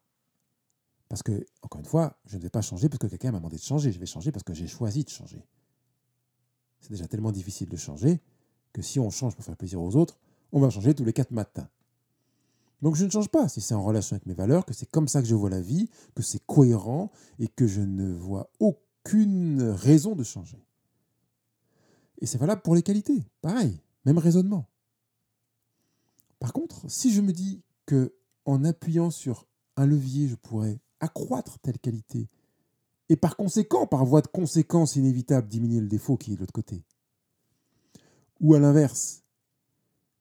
Parce 1.08 1.22
que, 1.22 1.46
encore 1.62 1.80
une 1.80 1.86
fois, 1.86 2.18
je 2.24 2.38
ne 2.38 2.42
vais 2.42 2.50
pas 2.50 2.60
changer 2.60 2.88
parce 2.88 2.98
que 2.98 3.06
quelqu'un 3.06 3.30
m'a 3.30 3.38
demandé 3.38 3.56
de 3.56 3.62
changer. 3.62 3.92
Je 3.92 4.00
vais 4.00 4.06
changer 4.06 4.32
parce 4.32 4.42
que 4.42 4.52
j'ai 4.52 4.66
choisi 4.66 5.04
de 5.04 5.10
changer. 5.10 5.46
C'est 6.80 6.90
déjà 6.90 7.06
tellement 7.06 7.30
difficile 7.30 7.68
de 7.68 7.76
changer 7.76 8.20
que 8.74 8.82
si 8.82 9.00
on 9.00 9.08
change 9.08 9.34
pour 9.34 9.44
faire 9.44 9.56
plaisir 9.56 9.80
aux 9.80 9.96
autres, 9.96 10.18
on 10.52 10.60
va 10.60 10.68
changer 10.68 10.94
tous 10.94 11.04
les 11.04 11.14
quatre 11.14 11.30
matins. 11.30 11.68
Donc 12.82 12.96
je 12.96 13.06
ne 13.06 13.10
change 13.10 13.28
pas 13.28 13.48
si 13.48 13.62
c'est 13.62 13.72
en 13.72 13.82
relation 13.82 14.14
avec 14.14 14.26
mes 14.26 14.34
valeurs, 14.34 14.66
que 14.66 14.74
c'est 14.74 14.90
comme 14.90 15.08
ça 15.08 15.22
que 15.22 15.28
je 15.28 15.34
vois 15.34 15.48
la 15.48 15.62
vie, 15.62 15.88
que 16.14 16.22
c'est 16.22 16.44
cohérent 16.44 17.10
et 17.38 17.48
que 17.48 17.66
je 17.66 17.80
ne 17.80 18.12
vois 18.12 18.50
aucune 18.60 19.62
raison 19.62 20.14
de 20.14 20.22
changer. 20.22 20.62
Et 22.18 22.26
c'est 22.26 22.36
valable 22.36 22.60
pour 22.60 22.74
les 22.74 22.82
qualités, 22.82 23.24
pareil. 23.40 23.80
Même 24.04 24.18
raisonnement. 24.18 24.68
Par 26.38 26.52
contre, 26.52 26.90
si 26.90 27.10
je 27.10 27.22
me 27.22 27.32
dis 27.32 27.62
que 27.86 28.14
en 28.44 28.64
appuyant 28.64 29.10
sur 29.10 29.46
un 29.76 29.86
levier, 29.86 30.28
je 30.28 30.34
pourrais 30.34 30.78
accroître 31.00 31.58
telle 31.60 31.78
qualité, 31.78 32.28
et 33.08 33.16
par 33.16 33.36
conséquent, 33.36 33.86
par 33.86 34.04
voie 34.04 34.20
de 34.20 34.26
conséquence 34.26 34.96
inévitable, 34.96 35.48
diminuer 35.48 35.80
le 35.80 35.88
défaut 35.88 36.16
qui 36.16 36.32
est 36.32 36.34
de 36.34 36.40
l'autre 36.40 36.52
côté, 36.52 36.84
ou 38.44 38.54
à 38.54 38.60
l'inverse, 38.60 39.24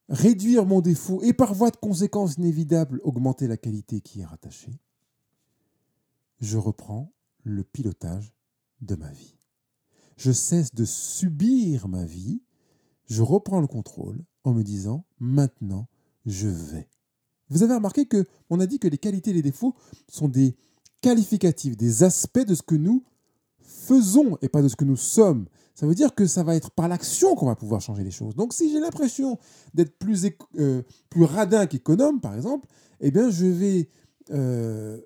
réduire 0.09 0.65
mon 0.65 0.81
défaut 0.81 1.21
et 1.21 1.33
par 1.33 1.53
voie 1.53 1.69
de 1.69 1.77
conséquence 1.77 2.35
inévitable, 2.37 2.99
augmenter 3.03 3.47
la 3.47 3.57
qualité 3.57 4.01
qui 4.01 4.21
est 4.21 4.25
rattachée, 4.25 4.79
je 6.39 6.57
reprends 6.57 7.13
le 7.43 7.63
pilotage 7.63 8.33
de 8.81 8.95
ma 8.95 9.11
vie. 9.11 9.35
Je 10.17 10.31
cesse 10.31 10.73
de 10.73 10.85
subir 10.85 11.87
ma 11.87 12.05
vie 12.05 12.41
je 13.07 13.21
reprends 13.21 13.61
le 13.61 13.67
contrôle 13.67 14.23
en 14.43 14.53
me 14.53 14.63
disant 14.63 15.05
maintenant 15.19 15.87
je 16.25 16.47
vais. 16.47 16.89
Vous 17.49 17.63
avez 17.63 17.75
remarqué 17.75 18.05
que 18.05 18.25
on 18.49 18.59
a 18.59 18.65
dit 18.65 18.79
que 18.79 18.87
les 18.87 18.97
qualités 18.97 19.31
et 19.31 19.33
les 19.33 19.41
défauts 19.41 19.75
sont 20.07 20.29
des 20.29 20.55
qualificatifs, 21.01 21.77
des 21.77 22.03
aspects 22.03 22.45
de 22.45 22.55
ce 22.55 22.63
que 22.63 22.75
nous 22.75 23.03
faisons 23.59 24.37
et 24.41 24.49
pas 24.49 24.61
de 24.61 24.67
ce 24.67 24.75
que 24.75 24.85
nous 24.85 24.97
sommes. 24.97 25.47
Ça 25.75 25.87
veut 25.87 25.95
dire 25.95 26.13
que 26.13 26.27
ça 26.27 26.43
va 26.43 26.55
être 26.55 26.71
par 26.71 26.87
l'action 26.87 27.35
qu'on 27.35 27.47
va 27.47 27.55
pouvoir 27.55 27.81
changer 27.81 28.03
les 28.03 28.11
choses. 28.11 28.35
Donc 28.35 28.53
si 28.53 28.71
j'ai 28.71 28.79
l'impression 28.79 29.39
d'être 29.73 29.97
plus, 29.97 30.27
euh, 30.59 30.83
radin 31.15 31.65
qu'économe, 31.65 32.21
par 32.21 32.35
exemple, 32.35 32.67
eh 32.99 33.09
bien 33.11 33.29
je 33.31 33.45
vais 33.45 33.89
euh, 34.31 35.01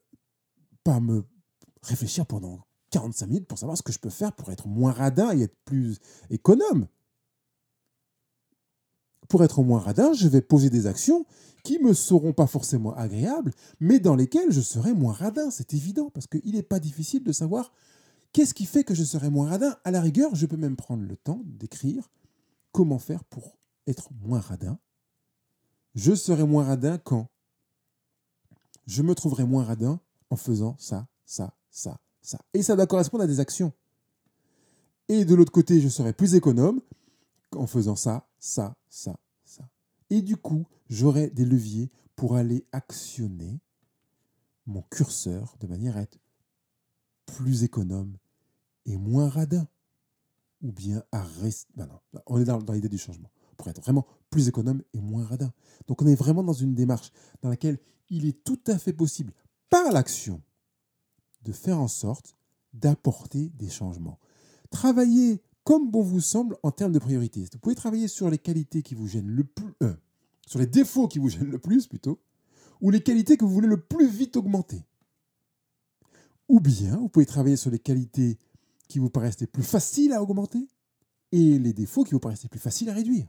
pas 0.83 0.99
me 0.99 1.23
réfléchir 1.83 2.25
pendant 2.25 2.59
45 2.91 3.27
minutes 3.27 3.47
pour 3.47 3.57
savoir 3.57 3.77
ce 3.77 3.83
que 3.83 3.93
je 3.93 3.99
peux 3.99 4.09
faire 4.09 4.33
pour 4.33 4.51
être 4.51 4.67
moins 4.67 4.91
radin 4.91 5.37
et 5.37 5.43
être 5.43 5.57
plus 5.65 5.99
économe. 6.29 6.87
pour 9.29 9.43
être 9.43 9.61
moins 9.61 9.79
radin, 9.79 10.13
je 10.13 10.29
vais 10.29 10.39
poser 10.39 10.69
des 10.69 10.87
actions 10.87 11.25
qui 11.63 11.79
me 11.79 11.93
seront 11.93 12.31
pas 12.31 12.47
forcément 12.47 12.95
agréables, 12.95 13.51
mais 13.81 13.99
dans 13.99 14.15
lesquelles 14.15 14.51
je 14.51 14.61
serai 14.61 14.93
moins 14.93 15.11
radin. 15.11 15.51
C'est 15.51 15.73
évident, 15.73 16.09
parce 16.13 16.27
qu'il 16.27 16.53
n'est 16.53 16.63
pas 16.63 16.79
difficile 16.79 17.25
de 17.25 17.33
savoir 17.33 17.73
qu'est-ce 18.37 18.53
qui 18.53 18.67
fait 18.67 18.83
que 18.83 18.93
je 18.93 19.03
serai 19.03 19.31
moins 19.31 19.49
radin? 19.49 19.75
À 19.83 19.89
la 19.89 19.99
rigueur, 19.99 20.35
je 20.35 20.45
peux 20.45 20.57
même 20.57 20.75
prendre 20.75 21.01
le 21.01 21.17
temps 21.17 21.41
d'écrire 21.43 22.07
comment 22.71 22.99
faire 22.99 23.23
pour 23.23 23.57
être 23.87 24.11
moins 24.13 24.39
radin. 24.39 24.77
Je 25.95 26.13
serai 26.13 26.43
moins 26.45 26.63
radin 26.63 26.99
quand 26.99 27.31
je 28.85 29.01
me 29.01 29.15
trouverai 29.15 29.43
moins 29.43 29.63
radin 29.63 29.99
en 30.29 30.35
faisant 30.35 30.75
ça, 30.77 31.07
ça, 31.25 31.57
ça, 31.71 31.99
ça. 32.21 32.37
Et 32.53 32.61
ça 32.61 32.75
doit 32.75 32.85
correspondre 32.85 33.23
à 33.23 33.27
des 33.27 33.39
actions. 33.39 33.73
Et 35.09 35.25
de 35.25 35.33
l'autre 35.33 35.51
côté, 35.51 35.81
je 35.81 35.89
serai 35.89 36.13
plus 36.13 36.35
économe 36.35 36.79
en 37.55 37.65
faisant 37.65 37.95
ça, 37.95 38.29
ça, 38.37 38.77
ça, 38.87 39.19
ça. 39.45 39.67
Et 40.11 40.21
du 40.21 40.37
coup, 40.37 40.67
j'aurai 40.91 41.31
des 41.31 41.43
leviers 41.43 41.89
pour 42.15 42.35
aller 42.35 42.67
actionner 42.71 43.59
mon 44.67 44.83
curseur 44.91 45.55
de 45.59 45.65
manière 45.65 45.97
à 45.97 46.01
être 46.01 46.19
plus 47.25 47.63
économe 47.63 48.15
et 48.87 48.97
moins 48.97 49.29
radin. 49.29 49.67
Ou 50.63 50.71
bien 50.71 51.03
à 51.11 51.21
rester. 51.23 51.71
Ben 51.75 51.85
non, 51.85 51.99
on 52.25 52.41
est 52.41 52.45
dans, 52.45 52.59
dans 52.59 52.73
l'idée 52.73 52.89
du 52.89 52.97
changement. 52.97 53.29
Pour 53.57 53.67
être 53.67 53.81
vraiment 53.81 54.07
plus 54.31 54.47
économe 54.47 54.81
et 54.93 54.99
moins 54.99 55.25
radin. 55.25 55.53
Donc 55.87 56.01
on 56.01 56.07
est 56.07 56.15
vraiment 56.15 56.43
dans 56.43 56.53
une 56.53 56.73
démarche 56.73 57.11
dans 57.41 57.49
laquelle 57.49 57.77
il 58.09 58.25
est 58.25 58.43
tout 58.43 58.59
à 58.67 58.77
fait 58.77 58.93
possible, 58.93 59.33
par 59.69 59.91
l'action, 59.91 60.41
de 61.43 61.51
faire 61.51 61.79
en 61.79 61.87
sorte 61.87 62.35
d'apporter 62.73 63.49
des 63.49 63.69
changements. 63.69 64.19
Travaillez 64.69 65.41
comme 65.63 65.91
bon 65.91 66.01
vous 66.01 66.21
semble 66.21 66.57
en 66.63 66.71
termes 66.71 66.93
de 66.93 66.99
priorité. 66.99 67.45
Vous 67.51 67.59
pouvez 67.59 67.75
travailler 67.75 68.07
sur 68.07 68.29
les 68.29 68.37
qualités 68.37 68.81
qui 68.81 68.95
vous 68.95 69.07
gênent 69.07 69.27
le 69.27 69.43
plus, 69.43 69.73
euh, 69.83 69.95
sur 70.45 70.59
les 70.59 70.67
défauts 70.67 71.07
qui 71.07 71.19
vous 71.19 71.29
gênent 71.29 71.51
le 71.51 71.59
plus 71.59 71.87
plutôt, 71.87 72.21
ou 72.79 72.89
les 72.89 73.01
qualités 73.01 73.37
que 73.37 73.43
vous 73.43 73.51
voulez 73.51 73.67
le 73.67 73.81
plus 73.81 74.07
vite 74.07 74.37
augmenter. 74.37 74.85
Ou 76.47 76.59
bien 76.61 76.95
vous 76.97 77.09
pouvez 77.09 77.25
travailler 77.25 77.57
sur 77.57 77.71
les 77.71 77.79
qualités 77.79 78.39
qui 78.87 78.99
vous 78.99 79.09
paraissent 79.09 79.39
les 79.39 79.47
plus 79.47 79.63
faciles 79.63 80.13
à 80.13 80.21
augmenter 80.21 80.67
et 81.31 81.59
les 81.59 81.73
défauts 81.73 82.03
qui 82.03 82.11
vous 82.11 82.19
paraissent 82.19 82.43
les 82.43 82.49
plus 82.49 82.59
faciles 82.59 82.89
à 82.89 82.93
réduire. 82.93 83.27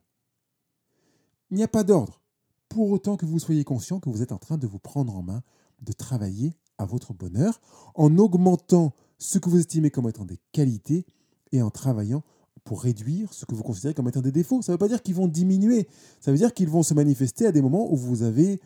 Il 1.51 1.57
n'y 1.57 1.63
a 1.63 1.69
pas 1.69 1.85
d'ordre, 1.85 2.21
pour 2.69 2.91
autant 2.91 3.17
que 3.17 3.27
vous 3.27 3.39
soyez 3.39 3.65
conscient 3.65 4.01
que 4.01 4.11
vous 4.11 4.23
êtes 4.23 4.33
en 4.33 4.39
train 4.39 4.59
de 4.59 4.67
vous 4.67 4.79
prendre 4.79 5.17
en 5.17 5.23
main, 5.23 5.43
de 5.81 5.93
travailler 5.93 6.55
à 6.77 6.85
votre 6.85 7.15
bonheur, 7.15 7.61
en 7.95 8.19
augmentant 8.19 8.93
ce 9.19 9.39
que 9.39 9.49
vous 9.49 9.59
estimez 9.59 9.91
comme 9.91 10.09
étant 10.09 10.25
des 10.25 10.39
qualités 10.53 11.07
et 11.53 11.63
en 11.63 11.71
travaillant 11.71 12.23
pour 12.65 12.83
réduire 12.83 13.33
ce 13.33 13.47
que 13.47 13.55
vous 13.55 13.63
considérez 13.63 13.95
comme 13.95 14.09
étant 14.09 14.21
des 14.21 14.33
défauts. 14.33 14.63
Ça 14.63 14.73
ne 14.73 14.75
veut 14.75 14.79
pas 14.79 14.89
dire 14.89 15.03
qu'ils 15.03 15.15
vont 15.15 15.27
diminuer, 15.27 15.89
ça 16.21 16.31
veut 16.31 16.37
dire 16.37 16.53
qu'ils 16.53 16.69
vont 16.69 16.83
se 16.83 16.95
manifester 16.95 17.47
à 17.47 17.53
des 17.53 17.63
moments 17.63 17.91
où 17.91 17.97
vous 17.97 18.23
avez 18.23 18.61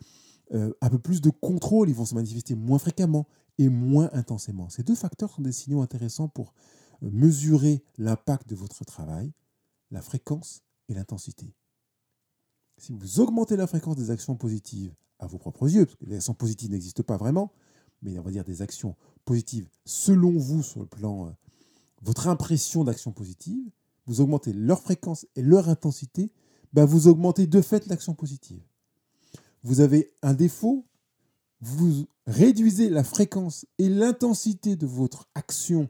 euh, 0.52 0.72
un 0.80 0.90
peu 0.90 0.98
plus 0.98 1.20
de 1.20 1.30
contrôle, 1.30 1.88
ils 1.88 1.94
vont 1.94 2.04
se 2.04 2.14
manifester 2.14 2.54
moins 2.54 2.78
fréquemment 2.78 3.26
et 3.58 3.68
moins 3.68 4.10
intensément. 4.12 4.68
Ces 4.68 4.82
deux 4.82 4.94
facteurs 4.94 5.30
sont 5.30 5.42
des 5.42 5.52
signaux 5.52 5.82
intéressants 5.82 6.28
pour 6.28 6.52
mesurer 7.10 7.82
l'impact 7.98 8.48
de 8.48 8.54
votre 8.54 8.84
travail, 8.84 9.32
la 9.90 10.02
fréquence 10.02 10.62
et 10.88 10.94
l'intensité. 10.94 11.54
Si 12.78 12.92
vous 12.92 13.20
augmentez 13.20 13.56
la 13.56 13.66
fréquence 13.66 13.96
des 13.96 14.10
actions 14.10 14.36
positives 14.36 14.94
à 15.18 15.26
vos 15.26 15.38
propres 15.38 15.68
yeux, 15.68 15.86
parce 15.86 15.96
que 15.96 16.04
les 16.06 16.16
actions 16.16 16.34
positives 16.34 16.70
n'existent 16.70 17.02
pas 17.02 17.16
vraiment, 17.16 17.52
mais 18.02 18.18
on 18.18 18.22
va 18.22 18.30
dire 18.30 18.44
des 18.44 18.62
actions 18.62 18.96
positives 19.24 19.68
selon 19.84 20.36
vous 20.38 20.62
sur 20.62 20.80
le 20.80 20.86
plan, 20.86 21.28
euh, 21.28 21.30
votre 22.02 22.28
impression 22.28 22.84
d'action 22.84 23.12
positive, 23.12 23.70
vous 24.06 24.20
augmentez 24.20 24.52
leur 24.52 24.80
fréquence 24.80 25.26
et 25.36 25.42
leur 25.42 25.68
intensité, 25.68 26.32
ben 26.72 26.84
vous 26.84 27.06
augmentez 27.06 27.46
de 27.46 27.60
fait 27.60 27.86
l'action 27.86 28.14
positive. 28.14 28.62
Vous 29.62 29.80
avez 29.80 30.12
un 30.22 30.34
défaut, 30.34 30.84
vous 31.60 32.06
réduisez 32.26 32.88
la 32.90 33.04
fréquence 33.04 33.66
et 33.78 33.88
l'intensité 33.88 34.74
de 34.74 34.86
votre 34.86 35.28
action 35.34 35.88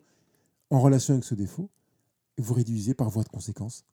en 0.72 0.80
relation 0.80 1.12
avec 1.14 1.24
ce 1.24 1.34
défaut, 1.34 1.70
vous 2.38 2.54
réduisez 2.54 2.94
par 2.94 3.10
voie 3.10 3.24
de 3.24 3.28
conséquence 3.28 3.84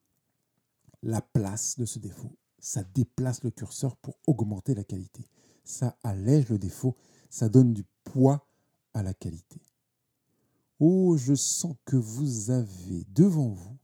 la 1.04 1.22
place 1.22 1.78
de 1.78 1.86
ce 1.86 2.00
défaut. 2.00 2.32
Ça 2.60 2.84
déplace 2.84 3.44
le 3.44 3.52
curseur 3.52 3.98
pour 3.98 4.18
augmenter 4.28 4.76
la 4.76 4.86
qualité. 4.86 5.28
Ça 5.66 5.98
allège 6.04 6.50
le 6.50 6.58
défaut, 6.58 6.96
ça 7.30 7.50
donne 7.50 7.74
du 7.74 7.84
poids 8.06 8.48
à 8.94 9.04
la 9.04 9.14
qualité. 9.14 9.62
Oh, 10.80 11.18
je 11.18 11.36
sens 11.36 11.76
que 11.84 11.98
vous 11.98 12.50
avez 12.50 13.06
devant 13.10 13.50
vous 13.50 13.78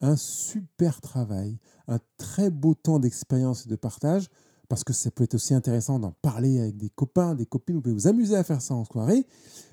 un 0.00 0.16
super 0.16 1.00
travail, 1.00 1.58
un 1.86 2.00
très 2.16 2.50
beau 2.50 2.74
temps 2.74 2.98
d'expérience 2.98 3.66
et 3.66 3.68
de 3.68 3.76
partage, 3.76 4.28
parce 4.70 4.84
que 4.84 4.92
ça 4.92 5.10
peut 5.10 5.24
être 5.24 5.34
aussi 5.34 5.52
intéressant 5.52 5.98
d'en 5.98 6.12
parler 6.22 6.60
avec 6.60 6.76
des 6.76 6.90
copains, 6.90 7.34
des 7.34 7.44
copines, 7.44 7.74
vous 7.74 7.82
pouvez 7.82 7.94
vous 7.94 8.06
amuser 8.06 8.36
à 8.36 8.44
faire 8.44 8.62
ça 8.62 8.72
en 8.72 8.84
soirée, 8.84 9.26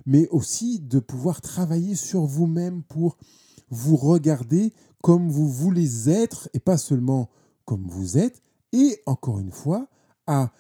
mais 0.08 0.28
aussi 0.30 0.80
de 0.80 0.98
pouvoir 0.98 1.40
travailler 1.40 1.94
sur 1.94 2.26
vous-même 2.26 2.82
pour 2.82 3.16
vous 3.70 3.96
regarder 3.96 4.74
comme 5.04 5.30
vous 5.30 5.48
voulez 5.48 6.10
être, 6.10 6.50
et 6.56 6.60
pas 6.60 6.80
seulement 6.80 7.30
comme 7.64 7.86
vous 7.88 8.18
êtes, 8.18 8.42
et 8.74 9.00
encore 9.06 9.38
une 9.38 9.52
fois, 9.52 9.88
à 10.26 10.52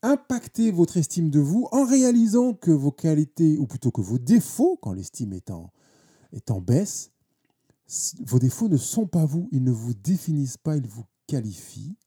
impacter 0.00 0.70
votre 0.70 0.96
estime 0.96 1.28
de 1.28 1.40
vous 1.40 1.68
en 1.70 1.84
réalisant 1.84 2.54
que 2.54 2.70
vos 2.70 2.92
qualités, 2.92 3.58
ou 3.58 3.66
plutôt 3.66 3.90
que 3.90 4.00
vos 4.00 4.18
défauts, 4.18 4.78
quand 4.80 4.94
l'estime 4.94 5.34
est 5.34 5.50
en, 5.50 5.70
est 6.32 6.50
en 6.50 6.62
baisse, 6.62 7.10
vos 8.24 8.38
défauts 8.38 8.70
ne 8.70 8.78
sont 8.78 9.06
pas 9.06 9.26
vous, 9.26 9.50
ils 9.52 9.62
ne 9.62 9.70
vous 9.70 9.92
définissent 9.92 10.56
pas, 10.56 10.78
ils 10.78 10.88
vous 10.88 11.04
qualifient 11.26 11.98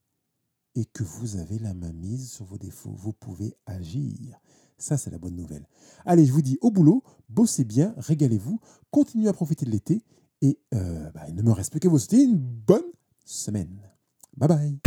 et 0.75 0.85
que 0.85 1.03
vous 1.03 1.37
avez 1.37 1.57
la 1.59 1.73
main 1.73 1.93
mise 1.93 2.31
sur 2.31 2.45
vos 2.45 2.57
défauts. 2.57 2.93
Vous 2.95 3.13
pouvez 3.13 3.55
agir. 3.65 4.39
Ça, 4.77 4.97
c'est 4.97 5.09
la 5.09 5.17
bonne 5.17 5.35
nouvelle. 5.35 5.67
Allez, 6.05 6.25
je 6.25 6.33
vous 6.33 6.41
dis 6.41 6.57
au 6.61 6.69
boulot, 6.69 7.01
bossez 7.29 7.63
bien, 7.63 7.93
régalez-vous, 7.97 8.59
continuez 8.91 9.29
à 9.29 9.33
profiter 9.33 9.65
de 9.65 9.71
l'été 9.71 10.03
et 10.41 10.59
euh, 10.73 11.09
bah, 11.11 11.21
il 11.29 11.35
ne 11.35 11.41
me 11.41 11.51
reste 11.51 11.71
plus 11.71 11.79
qu'à 11.79 11.87
vous 11.87 11.97
souhaiter 11.97 12.23
une 12.23 12.37
bonne 12.37 12.83
semaine. 13.23 13.79
Bye 14.35 14.49
bye. 14.49 14.79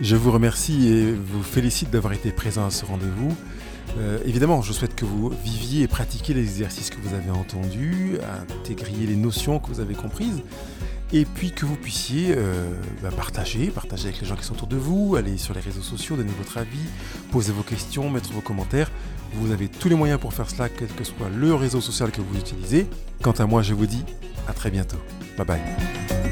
Je 0.00 0.14
vous 0.14 0.30
remercie 0.30 0.86
et 0.86 1.12
vous 1.12 1.42
félicite 1.42 1.90
d'avoir 1.90 2.12
été 2.12 2.30
présent 2.30 2.66
à 2.66 2.70
ce 2.70 2.84
rendez-vous. 2.84 3.34
Euh, 3.98 4.18
évidemment, 4.24 4.60
je 4.60 4.72
souhaite 4.72 4.94
que 4.94 5.04
vous 5.04 5.30
viviez 5.30 5.82
et 5.82 5.88
pratiquiez 5.88 6.34
les 6.34 6.42
exercices 6.42 6.90
que 6.90 7.00
vous 7.00 7.14
avez 7.14 7.30
entendus, 7.30 8.18
intégriez 8.60 9.06
les 9.06 9.16
notions 9.16 9.58
que 9.58 9.68
vous 9.68 9.80
avez 9.80 9.94
comprises, 9.94 10.42
et 11.12 11.24
puis 11.24 11.52
que 11.52 11.64
vous 11.64 11.76
puissiez 11.76 12.34
euh, 12.36 12.72
bah, 13.02 13.10
partager, 13.14 13.70
partager 13.70 14.08
avec 14.08 14.20
les 14.20 14.26
gens 14.26 14.36
qui 14.36 14.44
sont 14.44 14.54
autour 14.54 14.68
de 14.68 14.76
vous, 14.76 15.16
aller 15.16 15.36
sur 15.38 15.54
les 15.54 15.60
réseaux 15.60 15.82
sociaux, 15.82 16.16
donner 16.16 16.32
votre 16.36 16.58
avis, 16.58 16.78
poser 17.30 17.52
vos 17.52 17.62
questions, 17.62 18.10
mettre 18.10 18.32
vos 18.32 18.40
commentaires. 18.40 18.90
Vous 19.34 19.52
avez 19.52 19.68
tous 19.68 19.88
les 19.88 19.94
moyens 19.94 20.20
pour 20.20 20.32
faire 20.32 20.48
cela, 20.48 20.68
quel 20.68 20.88
que 20.88 21.04
soit 21.04 21.28
le 21.34 21.54
réseau 21.54 21.80
social 21.80 22.10
que 22.10 22.20
vous 22.20 22.38
utilisez. 22.38 22.86
Quant 23.22 23.32
à 23.32 23.46
moi, 23.46 23.62
je 23.62 23.74
vous 23.74 23.86
dis 23.86 24.04
à 24.48 24.52
très 24.52 24.70
bientôt. 24.70 24.98
Bye 25.36 25.46
bye. 25.46 26.25